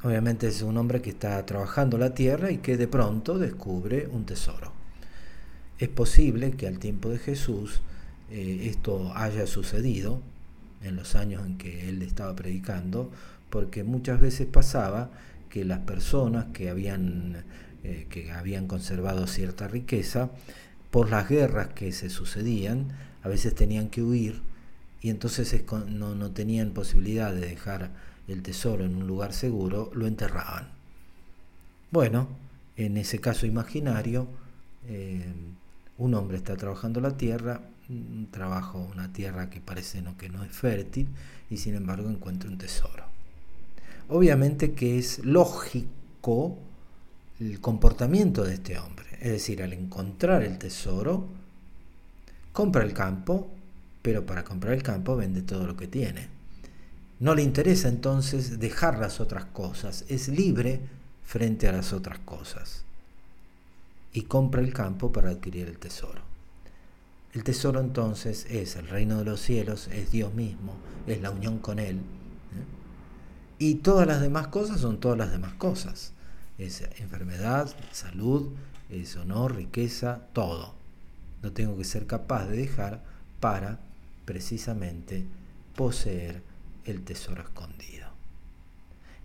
Obviamente 0.04 0.48
es 0.48 0.62
un 0.62 0.78
hombre 0.78 1.02
que 1.02 1.12
está 1.12 1.46
trabajando 1.46 1.98
la 1.98 2.14
tierra 2.14 2.52
y 2.52 2.58
que 2.58 2.76
de 2.76 2.90
pronto 2.90 3.38
descubre 3.38 4.08
un 4.12 4.26
tesoro. 4.26 4.73
Es 5.84 5.90
posible 5.90 6.52
que 6.52 6.66
al 6.66 6.80
tiempo 6.80 7.10
de 7.10 7.20
Jesús 7.20 7.82
eh, 8.32 8.70
esto 8.70 9.12
haya 9.18 9.46
sucedido 9.46 10.22
en 10.82 10.96
los 10.96 11.14
años 11.14 11.46
en 11.46 11.58
que 11.58 11.90
él 11.90 12.02
estaba 12.04 12.34
predicando, 12.38 13.12
porque 13.50 13.84
muchas 13.84 14.22
veces 14.22 14.48
pasaba 14.48 15.12
que 15.50 15.66
las 15.66 15.80
personas 15.80 16.46
que 16.54 16.70
habían, 16.70 17.44
eh, 17.84 18.08
que 18.10 18.32
habían 18.32 18.66
conservado 18.66 19.28
cierta 19.28 19.68
riqueza, 19.68 20.30
por 20.90 21.10
las 21.10 21.28
guerras 21.28 21.74
que 21.76 21.92
se 21.92 22.10
sucedían, 22.10 22.88
a 23.22 23.28
veces 23.28 23.54
tenían 23.54 23.90
que 23.90 24.04
huir 24.04 24.42
y 25.02 25.10
entonces 25.10 25.66
no, 25.90 26.16
no 26.16 26.32
tenían 26.32 26.72
posibilidad 26.72 27.34
de 27.34 27.42
dejar 27.42 27.92
el 28.30 28.42
tesoro 28.42 28.86
en 28.86 28.96
un 28.96 29.06
lugar 29.06 29.34
seguro, 29.34 29.92
lo 29.94 30.08
enterraban. 30.08 30.70
Bueno, 31.92 32.30
en 32.78 32.96
ese 32.96 33.20
caso 33.20 33.46
imaginario, 33.46 34.30
eh, 34.88 35.26
un 35.98 36.14
hombre 36.16 36.38
está 36.38 36.56
trabajando 36.56 37.00
la 37.02 37.18
tierra, 37.18 37.62
un 37.90 38.28
trabajo, 38.32 38.80
una 38.92 39.12
tierra 39.12 39.50
que 39.50 39.62
parece 39.62 40.02
no, 40.02 40.18
que 40.18 40.30
no 40.30 40.44
es 40.44 40.52
fértil, 40.52 41.08
y 41.50 41.58
sin 41.58 41.76
embargo 41.76 42.10
encuentra 42.10 42.50
un 42.50 42.58
tesoro. 42.58 43.06
Obviamente 44.10 44.74
que 44.74 44.98
es 44.98 45.20
lógico 45.20 46.58
el 47.40 47.60
comportamiento 47.60 48.44
de 48.44 48.56
este 48.56 48.78
hombre, 48.80 49.06
es 49.20 49.32
decir, 49.32 49.62
al 49.62 49.74
encontrar 49.74 50.44
el 50.44 50.58
tesoro, 50.58 51.28
compra 52.52 52.84
el 52.84 52.94
campo, 52.94 53.50
pero 54.02 54.26
para 54.26 54.44
comprar 54.44 54.74
el 54.74 54.84
campo 54.84 55.16
vende 55.16 55.42
todo 55.42 55.66
lo 55.66 55.76
que 55.76 55.88
tiene. 55.88 56.28
No 57.20 57.36
le 57.36 57.42
interesa 57.42 57.88
entonces 57.88 58.60
dejar 58.60 59.00
las 59.00 59.20
otras 59.20 59.46
cosas, 59.46 60.06
es 60.10 60.28
libre 60.28 60.82
frente 61.24 61.68
a 61.68 61.72
las 61.72 61.94
otras 61.94 62.20
cosas. 62.20 62.84
Y 64.14 64.24
compra 64.24 64.62
el 64.62 64.74
campo 64.74 65.12
para 65.12 65.32
adquirir 65.32 65.68
el 65.68 65.80
tesoro. 65.80 66.22
El 67.34 67.44
tesoro 67.44 67.80
entonces 67.80 68.46
es 68.50 68.76
el 68.76 68.88
reino 68.88 69.18
de 69.18 69.26
los 69.26 69.42
cielos, 69.42 69.88
es 69.92 70.12
Dios 70.12 70.34
mismo, 70.36 70.76
es 71.08 71.20
la 71.20 71.32
unión 71.32 71.58
con 71.58 71.80
Él. 71.80 71.96
¿eh? 71.98 72.02
Y 73.58 73.76
todas 73.76 74.06
las 74.06 74.22
demás 74.22 74.48
cosas 74.48 74.82
son 74.82 75.00
todas 75.00 75.18
las 75.18 75.32
demás 75.32 75.54
cosas. 75.56 76.14
Es 76.60 76.84
enfermedad, 77.00 77.74
salud, 77.92 78.50
es 78.90 79.16
honor, 79.16 79.56
riqueza, 79.56 80.22
todo. 80.34 80.76
No 81.42 81.52
tengo 81.52 81.76
que 81.76 81.84
ser 81.84 82.06
capaz 82.06 82.46
de 82.46 82.58
dejar 82.58 83.02
para 83.40 83.80
precisamente 84.26 85.26
poseer 85.76 86.42
el 86.86 87.04
tesoro 87.04 87.42
escondido. 87.42 88.08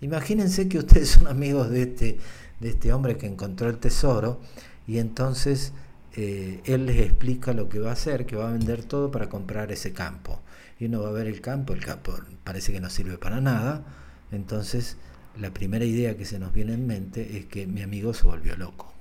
Imagínense 0.00 0.68
que 0.68 0.78
ustedes 0.78 1.10
son 1.10 1.26
amigos 1.26 1.70
de 1.70 1.82
este, 1.82 2.18
de 2.60 2.70
este 2.70 2.92
hombre 2.92 3.18
que 3.18 3.26
encontró 3.26 3.68
el 3.68 3.78
tesoro 3.78 4.40
y 4.88 4.98
entonces 4.98 5.72
eh, 6.14 6.60
él 6.64 6.86
les 6.86 7.00
explica 7.00 7.52
lo 7.52 7.68
que 7.68 7.78
va 7.78 7.90
a 7.90 7.92
hacer, 7.92 8.26
que 8.26 8.34
va 8.34 8.48
a 8.48 8.52
vender 8.52 8.82
todo 8.82 9.12
para 9.12 9.28
comprar 9.28 9.70
ese 9.70 9.92
campo. 9.92 10.40
Y 10.80 10.86
uno 10.86 11.02
va 11.02 11.10
a 11.10 11.12
ver 11.12 11.28
el 11.28 11.40
campo, 11.40 11.74
el 11.74 11.84
campo 11.84 12.18
parece 12.42 12.72
que 12.72 12.80
no 12.80 12.90
sirve 12.90 13.18
para 13.18 13.40
nada. 13.40 13.84
Entonces 14.32 14.96
la 15.38 15.52
primera 15.52 15.84
idea 15.84 16.16
que 16.16 16.24
se 16.24 16.40
nos 16.40 16.52
viene 16.52 16.74
en 16.74 16.88
mente 16.88 17.38
es 17.38 17.46
que 17.46 17.68
mi 17.68 17.82
amigo 17.82 18.14
se 18.14 18.24
volvió 18.24 18.56
loco. 18.56 18.92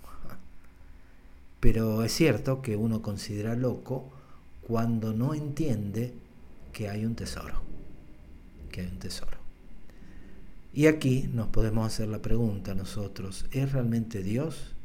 Pero 1.59 2.03
es 2.03 2.11
cierto 2.11 2.61
que 2.61 2.75
uno 2.75 3.01
considera 3.01 3.55
loco 3.55 4.11
cuando 4.67 5.13
no 5.13 5.33
entiende 5.33 6.13
que 6.71 6.89
hay 6.89 7.03
un 7.05 7.15
tesoro 7.15 7.67
que 8.77 8.81
hay 8.81 8.87
un 8.87 8.99
tesoro. 8.99 9.37
Y 10.73 10.85
aquí 10.85 11.27
nos 11.33 11.47
podemos 11.47 11.87
hacer 11.87 12.07
la 12.07 12.21
pregunta 12.21 12.75
nosotros, 12.75 13.45
¿es 13.51 13.71
realmente 13.71 14.21
Dios 14.21 14.75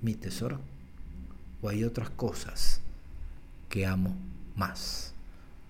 mi 0.00 0.14
tesoro? 0.14 0.60
¿O 1.62 1.68
hay 1.68 1.84
otras 1.84 2.10
cosas 2.10 2.80
que 3.68 3.86
amo 3.86 4.14
más? 4.54 5.14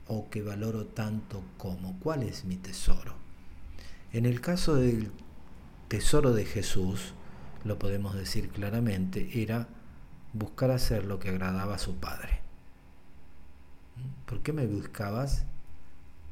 ¿O 0.09 0.29
que 0.31 0.43
valoro 0.43 0.87
tanto 0.87 1.43
como? 1.59 1.99
¿Cuál 2.01 2.23
es 2.23 2.45
mi 2.45 2.57
tesoro? 2.57 3.15
En 4.13 4.27
el 4.27 4.41
caso 4.41 4.75
del 4.75 5.11
tesoro 5.89 6.33
de 6.33 6.45
Jesús, 6.45 7.15
lo 7.65 7.79
podemos 7.79 8.15
decir 8.15 8.49
claramente, 8.51 9.43
era 9.43 9.69
buscar 10.33 10.71
hacer 10.71 11.05
lo 11.05 11.19
que 11.19 11.31
agradaba 11.31 11.75
a 11.75 11.79
su 11.79 11.97
Padre. 11.97 12.41
¿Por 14.27 14.43
qué 14.43 14.53
me 14.53 14.67
buscabas? 14.67 15.45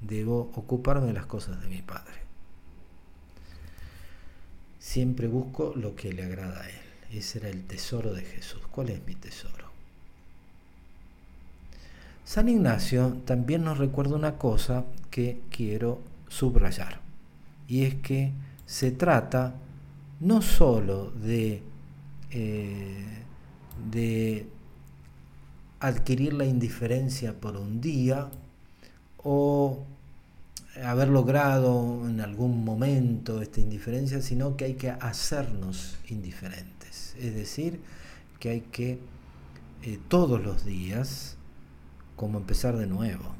debo 0.07 0.51
ocuparme 0.55 1.09
de 1.09 1.13
las 1.13 1.27
cosas 1.27 1.61
de 1.61 1.69
mi 1.69 1.83
Padre. 1.83 2.25
Siempre 4.79 5.29
busco 5.29 5.73
lo 5.77 5.97
que 5.97 6.13
le 6.13 6.25
agrada 6.25 6.61
a 6.61 6.69
Él. 6.69 6.84
Ese 7.15 7.39
era 7.39 7.49
el 7.49 7.65
tesoro 7.65 8.13
de 8.13 8.23
Jesús. 8.23 8.61
¿Cuál 8.73 8.91
es 8.91 9.07
mi 9.07 9.15
tesoro? 9.15 9.67
San 12.25 12.49
Ignacio 12.49 13.19
también 13.25 13.63
nos 13.63 13.79
recuerda 13.79 14.17
una 14.17 14.37
cosa 14.37 14.85
que 15.11 15.41
quiero 15.49 16.01
subrayar. 16.29 17.01
Y 17.69 17.85
es 17.85 17.95
que 17.97 18.33
se 18.67 18.91
trata 18.91 19.55
no 20.21 20.43
sólo 20.43 21.13
de, 21.13 21.63
eh, 22.31 23.23
de 23.93 24.49
adquirir 25.79 26.33
la 26.33 26.47
indiferencia 26.47 27.39
por 27.39 27.57
un 27.57 27.81
día 27.81 28.29
o 29.19 29.85
haber 30.83 31.09
logrado 31.09 32.09
en 32.09 32.21
algún 32.21 32.65
momento 32.65 33.41
esta 33.41 33.61
indiferencia, 33.61 34.21
sino 34.21 34.57
que 34.57 34.65
hay 34.65 34.75
que 34.75 34.91
hacernos 34.91 35.97
indiferentes. 36.09 36.74
Es 37.19 37.35
decir, 37.35 37.81
que 38.41 38.51
hay 38.51 38.61
que 38.61 38.99
eh, 39.83 39.99
todos 40.09 40.43
los 40.43 40.65
días, 40.65 41.37
como 42.17 42.39
empezar 42.39 42.77
de 42.77 42.87
nuevo, 42.87 43.35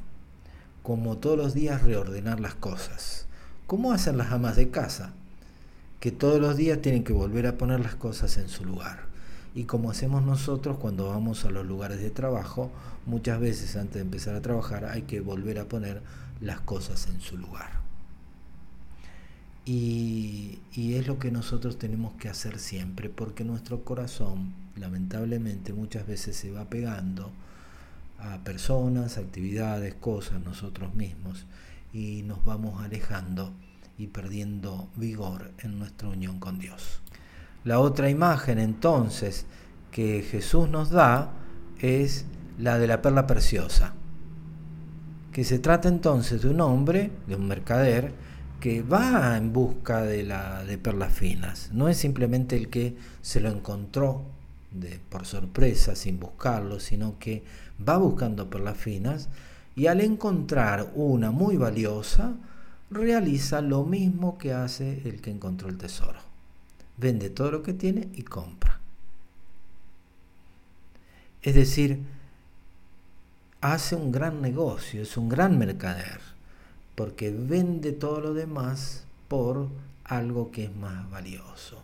como 0.83 1.17
todos 1.19 1.39
los 1.39 1.55
días 1.55 1.83
reordenar 1.83 2.41
las 2.41 2.55
cosas. 2.55 3.27
¿Cómo 3.67 3.93
hacen 3.93 4.19
las 4.19 4.33
amas 4.33 4.57
de 4.57 4.71
casa? 4.71 5.15
Que 6.01 6.11
todos 6.11 6.41
los 6.41 6.57
días 6.57 6.83
tienen 6.83 7.05
que 7.05 7.15
volver 7.15 7.47
a 7.47 7.57
poner 7.57 7.81
las 7.81 7.95
cosas 7.95 8.37
en 8.37 8.49
su 8.49 8.65
lugar. 8.65 9.07
Y 9.55 9.65
como 9.65 9.91
hacemos 9.91 10.23
nosotros 10.23 10.79
cuando 10.79 11.09
vamos 11.09 11.45
a 11.45 11.51
los 11.51 11.65
lugares 11.65 12.01
de 12.01 12.11
trabajo, 12.11 12.71
muchas 13.07 13.41
veces 13.41 13.77
antes 13.77 13.95
de 13.95 14.01
empezar 14.01 14.35
a 14.35 14.43
trabajar 14.43 14.85
hay 14.85 15.03
que 15.03 15.21
volver 15.21 15.59
a 15.59 15.65
poner 15.65 16.03
las 16.41 16.61
cosas 16.61 17.07
en 17.07 17.21
su 17.21 17.39
lugar. 17.39 17.84
Y, 19.67 20.59
es 20.77 21.07
lo 21.07 21.19
que 21.19 21.31
nosotros 21.31 21.79
tenemos 21.79 22.15
que 22.15 22.29
hacer 22.29 22.59
siempre, 22.59 23.09
porque 23.09 23.45
nuestro 23.45 23.85
corazón, 23.85 24.53
lamentablemente, 24.77 25.73
muchas 25.73 26.07
veces 26.07 26.37
se 26.37 26.51
va 26.51 26.67
pegando 26.67 27.31
a 28.19 28.39
personas, 28.45 29.19
actividades, 29.19 29.95
cosas, 29.95 30.43
nosotros 30.45 30.95
mismos, 30.95 31.47
y 31.93 32.23
nos 32.23 32.45
vamos 32.45 32.83
alejando 32.83 33.53
y 33.99 34.09
perdiendo 34.09 34.89
vigor 34.97 35.53
en 35.59 35.79
nuestra 35.79 36.09
unión 36.09 36.39
con 36.39 36.59
Dios. 36.59 37.01
La 37.65 37.81
otra 37.81 38.11
imagen 38.11 38.59
entonces 38.59 39.47
que 39.91 40.23
Jesús 40.23 40.69
nos 40.69 40.91
da 40.91 41.33
es 41.81 42.27
la 42.59 42.79
de 42.79 42.87
la 42.87 43.01
perla 43.03 43.27
preciosa 43.27 43.95
que 45.35 45.43
se 45.43 45.59
trata 45.59 45.89
entonces 45.89 46.43
de 46.43 46.49
un 46.49 46.61
hombre, 46.61 47.11
de 47.27 47.35
un 47.35 47.49
mercader, 47.49 48.13
que 48.65 48.81
va 48.81 49.37
en 49.37 49.53
busca 49.53 50.01
de, 50.01 50.23
la, 50.23 50.65
de 50.65 50.79
perlas 50.79 51.13
finas. 51.13 51.69
No 51.75 51.91
es 51.91 51.99
simplemente 51.99 52.57
el 52.57 52.71
que 52.71 52.97
se 53.21 53.41
lo 53.41 53.51
encontró, 53.51 54.23
de, 54.71 54.99
por 55.11 55.27
sorpresa, 55.27 55.95
sin 55.95 56.19
buscarlo, 56.19 56.81
sino 56.81 57.19
que 57.19 57.43
va 57.87 57.99
buscando 57.99 58.49
por 58.49 58.63
las 58.63 58.79
finas 58.79 59.29
y 59.77 59.87
al 59.89 60.01
encontrar 60.01 60.93
una 60.95 61.31
muy 61.31 61.59
valiosa, 61.59 62.37
realiza 62.91 63.61
lo 63.61 63.85
mismo 63.85 64.39
que 64.39 64.55
hace 64.55 65.03
el 65.07 65.21
que 65.21 65.31
encontró 65.31 65.69
el 65.69 65.77
tesoro. 65.77 66.21
Vende 66.97 67.29
todo 67.29 67.51
lo 67.51 67.63
que 67.63 67.75
tiene 67.75 68.09
y 68.15 68.23
compra. 68.23 68.81
Es 71.43 71.55
decir, 71.55 72.01
hace 73.61 73.95
un 73.95 74.11
gran 74.11 74.41
negocio, 74.41 75.03
es 75.03 75.19
un 75.19 75.29
gran 75.29 75.59
mercader, 75.59 76.34
porque 76.95 77.31
vende 77.31 77.93
todo 77.93 78.21
lo 78.21 78.35
demás 78.35 79.05
por 79.29 79.69
algo 80.05 80.51
que 80.51 80.65
es 80.65 80.77
más 80.77 81.11
valioso. 81.11 81.83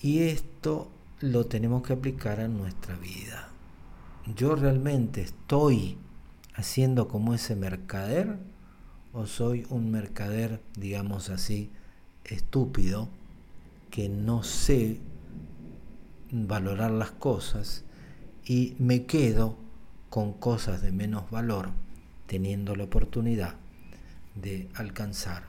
Y 0.00 0.20
esto 0.20 0.88
lo 1.20 1.46
tenemos 1.46 1.82
que 1.82 1.94
aplicar 1.94 2.40
a 2.40 2.48
nuestra 2.48 2.96
vida. 2.96 3.48
Yo 4.36 4.54
realmente 4.54 5.22
estoy 5.22 5.98
haciendo 6.54 7.08
como 7.08 7.34
ese 7.34 7.56
mercader 7.56 8.38
o 9.12 9.26
soy 9.26 9.66
un 9.70 9.90
mercader, 9.90 10.60
digamos 10.76 11.30
así, 11.30 11.70
estúpido, 12.24 13.08
que 13.90 14.08
no 14.08 14.42
sé 14.42 15.00
valorar 16.32 16.90
las 16.90 17.12
cosas 17.12 17.84
y 18.44 18.74
me 18.78 19.06
quedo 19.06 19.56
con 20.10 20.32
cosas 20.32 20.82
de 20.82 20.90
menos 20.90 21.30
valor, 21.30 21.70
teniendo 22.26 22.76
la 22.76 22.84
oportunidad 22.84 23.54
de 24.34 24.68
alcanzar 24.74 25.44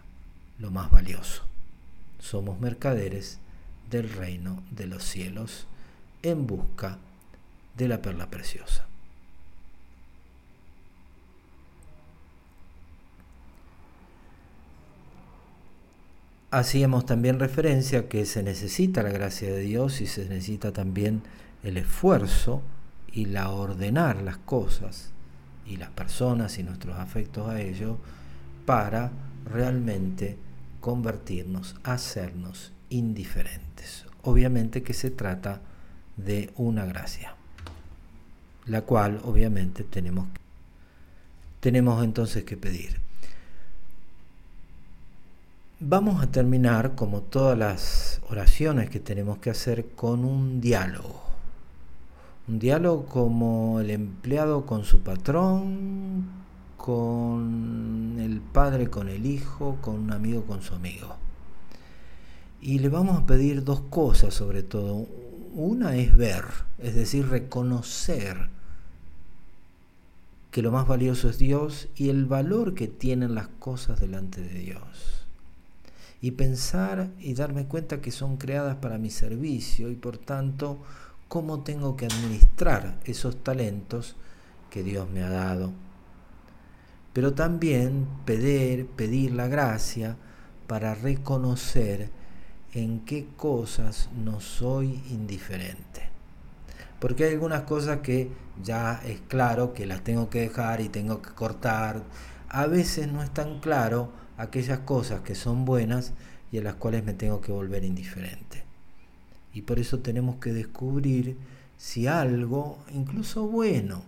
lo 0.59 0.71
más 0.71 0.91
valioso. 0.91 1.43
Somos 2.19 2.59
mercaderes 2.59 3.39
del 3.89 4.09
reino 4.09 4.63
de 4.71 4.87
los 4.87 5.03
cielos 5.03 5.67
en 6.23 6.47
busca 6.47 6.97
de 7.77 7.87
la 7.87 8.01
perla 8.01 8.29
preciosa. 8.29 8.85
Hacíamos 16.51 17.05
también 17.05 17.39
referencia 17.39 18.07
que 18.07 18.25
se 18.25 18.41
necesita 18.41 19.03
la 19.03 19.09
gracia 19.09 19.49
de 19.49 19.59
Dios 19.59 19.99
y 19.99 20.07
se 20.07 20.23
necesita 20.29 20.71
también 20.71 21.21
el 21.63 21.75
esfuerzo 21.75 22.61
y 23.11 23.25
la 23.25 23.49
ordenar 23.49 24.21
las 24.21 24.37
cosas 24.37 25.11
y 25.65 25.77
las 25.77 25.89
personas 25.89 26.57
y 26.57 26.63
nuestros 26.63 26.97
afectos 26.97 27.49
a 27.49 27.61
ello 27.61 27.97
para 28.65 29.11
realmente 29.45 30.37
convertirnos, 30.79 31.75
hacernos 31.83 32.71
indiferentes. 32.89 34.05
Obviamente 34.23 34.83
que 34.83 34.93
se 34.93 35.11
trata 35.11 35.61
de 36.17 36.51
una 36.55 36.85
gracia, 36.85 37.35
la 38.65 38.81
cual 38.81 39.19
obviamente 39.23 39.83
tenemos, 39.83 40.27
tenemos 41.59 42.03
entonces 42.03 42.43
que 42.43 42.57
pedir. 42.57 42.99
Vamos 45.79 46.23
a 46.23 46.31
terminar, 46.31 46.95
como 46.95 47.21
todas 47.21 47.57
las 47.57 48.21
oraciones 48.29 48.89
que 48.89 48.99
tenemos 48.99 49.39
que 49.39 49.49
hacer, 49.49 49.87
con 49.89 50.23
un 50.23 50.61
diálogo. 50.61 51.24
Un 52.47 52.59
diálogo 52.59 53.05
como 53.05 53.79
el 53.79 53.89
empleado 53.89 54.65
con 54.65 54.83
su 54.83 54.99
patrón, 55.01 56.25
con 56.77 58.17
el 58.19 58.39
padre 58.41 58.89
con 58.89 59.09
el 59.09 59.25
hijo, 59.25 59.77
con 59.81 59.95
un 59.95 60.11
amigo 60.11 60.43
con 60.43 60.61
su 60.61 60.75
amigo. 60.75 61.15
Y 62.61 62.79
le 62.79 62.89
vamos 62.89 63.17
a 63.17 63.25
pedir 63.25 63.63
dos 63.63 63.81
cosas 63.89 64.35
sobre 64.35 64.61
todo. 64.61 65.07
Una 65.55 65.95
es 65.95 66.15
ver, 66.15 66.43
es 66.77 66.93
decir, 66.93 67.27
reconocer 67.27 68.49
que 70.51 70.61
lo 70.61 70.71
más 70.71 70.87
valioso 70.87 71.27
es 71.29 71.37
Dios 71.37 71.87
y 71.95 72.09
el 72.09 72.25
valor 72.25 72.75
que 72.75 72.87
tienen 72.87 73.35
las 73.35 73.47
cosas 73.47 73.99
delante 73.99 74.41
de 74.41 74.59
Dios. 74.59 75.25
Y 76.21 76.31
pensar 76.31 77.09
y 77.19 77.33
darme 77.33 77.65
cuenta 77.65 77.99
que 77.99 78.11
son 78.11 78.37
creadas 78.37 78.77
para 78.77 78.97
mi 78.97 79.09
servicio 79.09 79.89
y 79.89 79.95
por 79.95 80.17
tanto 80.17 80.77
cómo 81.27 81.63
tengo 81.63 81.95
que 81.97 82.05
administrar 82.05 82.99
esos 83.05 83.43
talentos 83.43 84.15
que 84.69 84.83
Dios 84.83 85.09
me 85.09 85.23
ha 85.23 85.29
dado 85.29 85.73
pero 87.15 87.33
también 87.33 88.07
pedir, 88.25 88.87
pedir 88.87 89.31
la 89.31 89.47
gracia 89.47 90.17
para 90.67 90.95
reconocer 90.95 92.09
en 92.73 93.05
qué 93.05 93.25
cosas 93.37 94.09
no 94.21 94.41
soy 94.41 95.01
indiferente. 95.09 96.09
Porque 96.99 97.23
hay 97.23 97.31
algunas 97.31 97.61
cosas 97.61 98.01
que 98.01 98.31
ya 98.61 99.01
es 99.05 99.21
claro 99.29 99.73
que 99.73 99.85
las 99.85 100.03
tengo 100.03 100.29
que 100.29 100.41
dejar 100.41 100.81
y 100.81 100.89
tengo 100.89 101.21
que 101.21 101.29
cortar. 101.29 102.03
A 102.49 102.67
veces 102.67 103.09
no 103.09 103.23
es 103.23 103.33
tan 103.33 103.61
claro 103.61 104.11
aquellas 104.35 104.79
cosas 104.79 105.21
que 105.21 105.35
son 105.35 105.63
buenas 105.63 106.11
y 106.51 106.57
a 106.57 106.63
las 106.63 106.75
cuales 106.75 107.05
me 107.05 107.13
tengo 107.13 107.39
que 107.39 107.53
volver 107.53 107.85
indiferente. 107.85 108.64
Y 109.55 109.61
por 109.61 109.79
eso 109.79 109.99
tenemos 109.99 110.35
que 110.35 110.51
descubrir 110.51 111.37
si 111.77 112.07
algo, 112.07 112.77
incluso 112.93 113.47
bueno, 113.47 114.03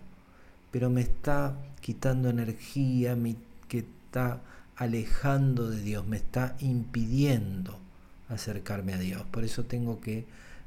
pero 0.70 0.90
me 0.90 1.00
está 1.00 1.56
quitando 1.80 2.28
energía, 2.28 3.16
que 3.66 3.78
está 3.78 4.42
alejando 4.76 5.70
de 5.70 5.80
Dios, 5.80 6.06
me 6.06 6.18
está 6.18 6.54
impidiendo 6.60 7.78
acercarme 8.28 8.92
a 8.92 8.98
Dios. 8.98 9.22
Por 9.30 9.42
eso 9.42 9.64
tengo 9.64 10.00
que 10.00 10.26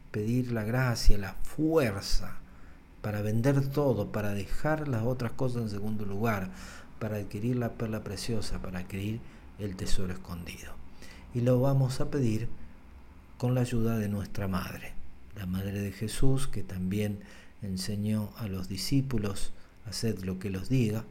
pedir 0.09 0.51
la 0.51 0.63
gracia, 0.63 1.15
la 1.19 1.33
fuerza 1.33 2.37
para 3.03 3.21
vender 3.21 3.67
todo, 3.67 4.11
para 4.11 4.33
dejar 4.33 4.87
las 4.87 5.03
otras 5.03 5.31
cosas 5.33 5.61
en 5.61 5.69
segundo 5.69 6.05
lugar, 6.05 6.49
para 6.97 7.17
adquirir 7.17 7.55
la 7.55 7.73
perla 7.73 8.03
preciosa, 8.03 8.59
para 8.63 8.79
adquirir 8.79 9.21
el 9.59 9.75
tesoro 9.75 10.11
escondido. 10.11 10.73
Y 11.35 11.41
lo 11.41 11.61
vamos 11.61 12.01
a 12.01 12.09
pedir 12.09 12.49
con 13.41 13.55
la 13.55 13.61
ayuda 13.61 13.97
de 13.97 14.07
nuestra 14.07 14.47
Madre, 14.47 14.93
la 15.35 15.47
Madre 15.47 15.81
de 15.81 15.91
Jesús, 15.91 16.47
que 16.47 16.61
también 16.61 17.21
enseñó 17.63 18.29
a 18.37 18.47
los 18.47 18.69
discípulos 18.69 19.51
haced 19.87 20.19
lo 20.19 20.37
que 20.37 20.51
los 20.51 20.69
diga, 20.69 21.05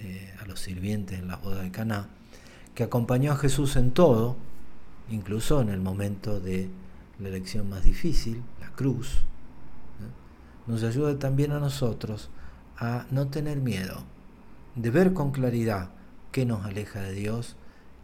eh, 0.00 0.34
a 0.40 0.46
los 0.46 0.58
sirvientes 0.58 1.20
en 1.20 1.28
la 1.28 1.36
boda 1.36 1.62
de 1.62 1.70
Caná, 1.70 2.08
que 2.74 2.82
acompañó 2.82 3.30
a 3.30 3.36
Jesús 3.36 3.76
en 3.76 3.92
todo, 3.92 4.36
incluso 5.08 5.60
en 5.60 5.68
el 5.68 5.80
momento 5.80 6.40
de 6.40 6.68
la 7.20 7.28
elección 7.28 7.68
más 7.68 7.84
difícil, 7.84 8.42
la 8.60 8.72
cruz, 8.72 9.20
nos 10.66 10.82
ayuda 10.82 11.16
también 11.20 11.52
a 11.52 11.60
nosotros 11.60 12.28
a 12.76 13.06
no 13.12 13.28
tener 13.28 13.58
miedo, 13.58 14.02
de 14.74 14.90
ver 14.90 15.12
con 15.12 15.30
claridad 15.30 15.90
qué 16.32 16.44
nos 16.44 16.66
aleja 16.66 17.02
de 17.02 17.12
Dios 17.12 17.54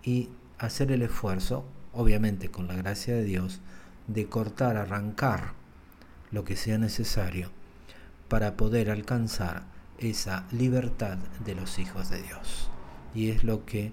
y 0.05 0.29
hacer 0.59 0.93
el 0.93 1.03
esfuerzo, 1.03 1.65
obviamente 1.93 2.51
con 2.51 2.67
la 2.69 2.75
gracia 2.75 3.15
de 3.15 3.25
Dios, 3.25 3.61
de 4.07 4.27
cortar, 4.27 4.77
arrancar 4.77 5.53
lo 6.31 6.45
que 6.45 6.57
sea 6.57 6.79
necesario 6.79 7.51
para 8.29 8.57
poder 8.57 8.91
alcanzar 8.91 9.65
esa 9.99 10.47
libertad 10.53 11.19
de 11.45 11.55
los 11.55 11.79
hijos 11.79 12.11
de 12.11 12.23
Dios. 12.23 12.71
Y 13.15 13.31
es 13.31 13.45
lo 13.45 13.65
que 13.65 13.93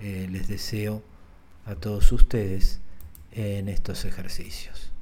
eh, 0.00 0.28
les 0.30 0.48
deseo 0.48 1.02
a 1.66 1.74
todos 1.74 2.10
ustedes 2.12 2.80
en 3.32 3.68
estos 3.68 4.04
ejercicios. 4.04 4.92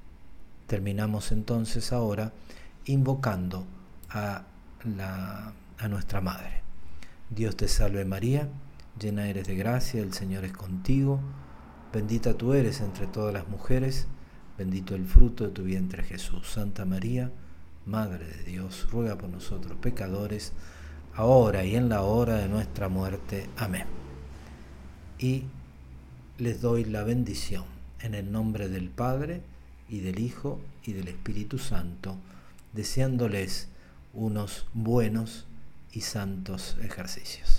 Terminamos 0.67 1.33
entonces 1.33 1.93
ahora 1.93 2.33
invocando 2.85 3.67
a, 4.11 4.45
la, 4.85 5.53
a 5.79 5.89
nuestra 5.89 6.21
Madre. 6.21 6.63
Dios 7.31 7.57
te 7.57 7.69
salve 7.69 8.05
María, 8.05 8.49
llena 8.99 9.29
eres 9.29 9.47
de 9.47 9.57
gracia, 9.57 10.03
el 10.03 10.13
Señor 10.13 10.45
es 10.45 10.53
contigo, 10.53 11.21
bendita 11.93 12.35
tú 12.35 12.55
eres 12.55 12.81
entre 12.81 13.07
todas 13.07 13.33
las 13.33 13.49
mujeres, 13.49 14.07
bendito 14.57 14.95
el 14.95 15.07
fruto 15.07 15.45
de 15.45 15.51
tu 15.51 15.63
vientre 15.63 16.03
Jesús. 16.03 16.49
Santa 16.49 16.85
María, 16.85 17.31
Madre 17.87 18.27
de 18.27 18.45
Dios, 18.45 18.87
ruega 18.91 19.17
por 19.17 19.31
nosotros 19.31 19.79
pecadores, 19.81 20.53
ahora 21.15 21.65
y 21.65 21.75
en 21.77 21.89
la 21.89 22.03
hora 22.03 22.37
de 22.37 22.49
nuestra 22.49 22.89
muerte. 22.89 23.49
Amén. 23.57 23.87
Y 25.19 25.45
les 26.39 26.61
doy 26.61 26.85
la 26.85 27.03
bendición 27.03 27.65
en 28.01 28.15
el 28.15 28.31
nombre 28.31 28.69
del 28.69 28.91
Padre 28.91 29.43
y 29.89 30.01
del 30.01 30.21
Hijo 30.21 30.61
y 30.85 30.93
del 30.93 31.09
Espíritu 31.09 31.59
Santo, 31.59 32.17
deseándoles 32.73 33.69
unos 34.15 34.67
buenos 34.75 35.47
y 35.93 36.03
santos 36.03 36.77
ejercicios. 36.83 37.58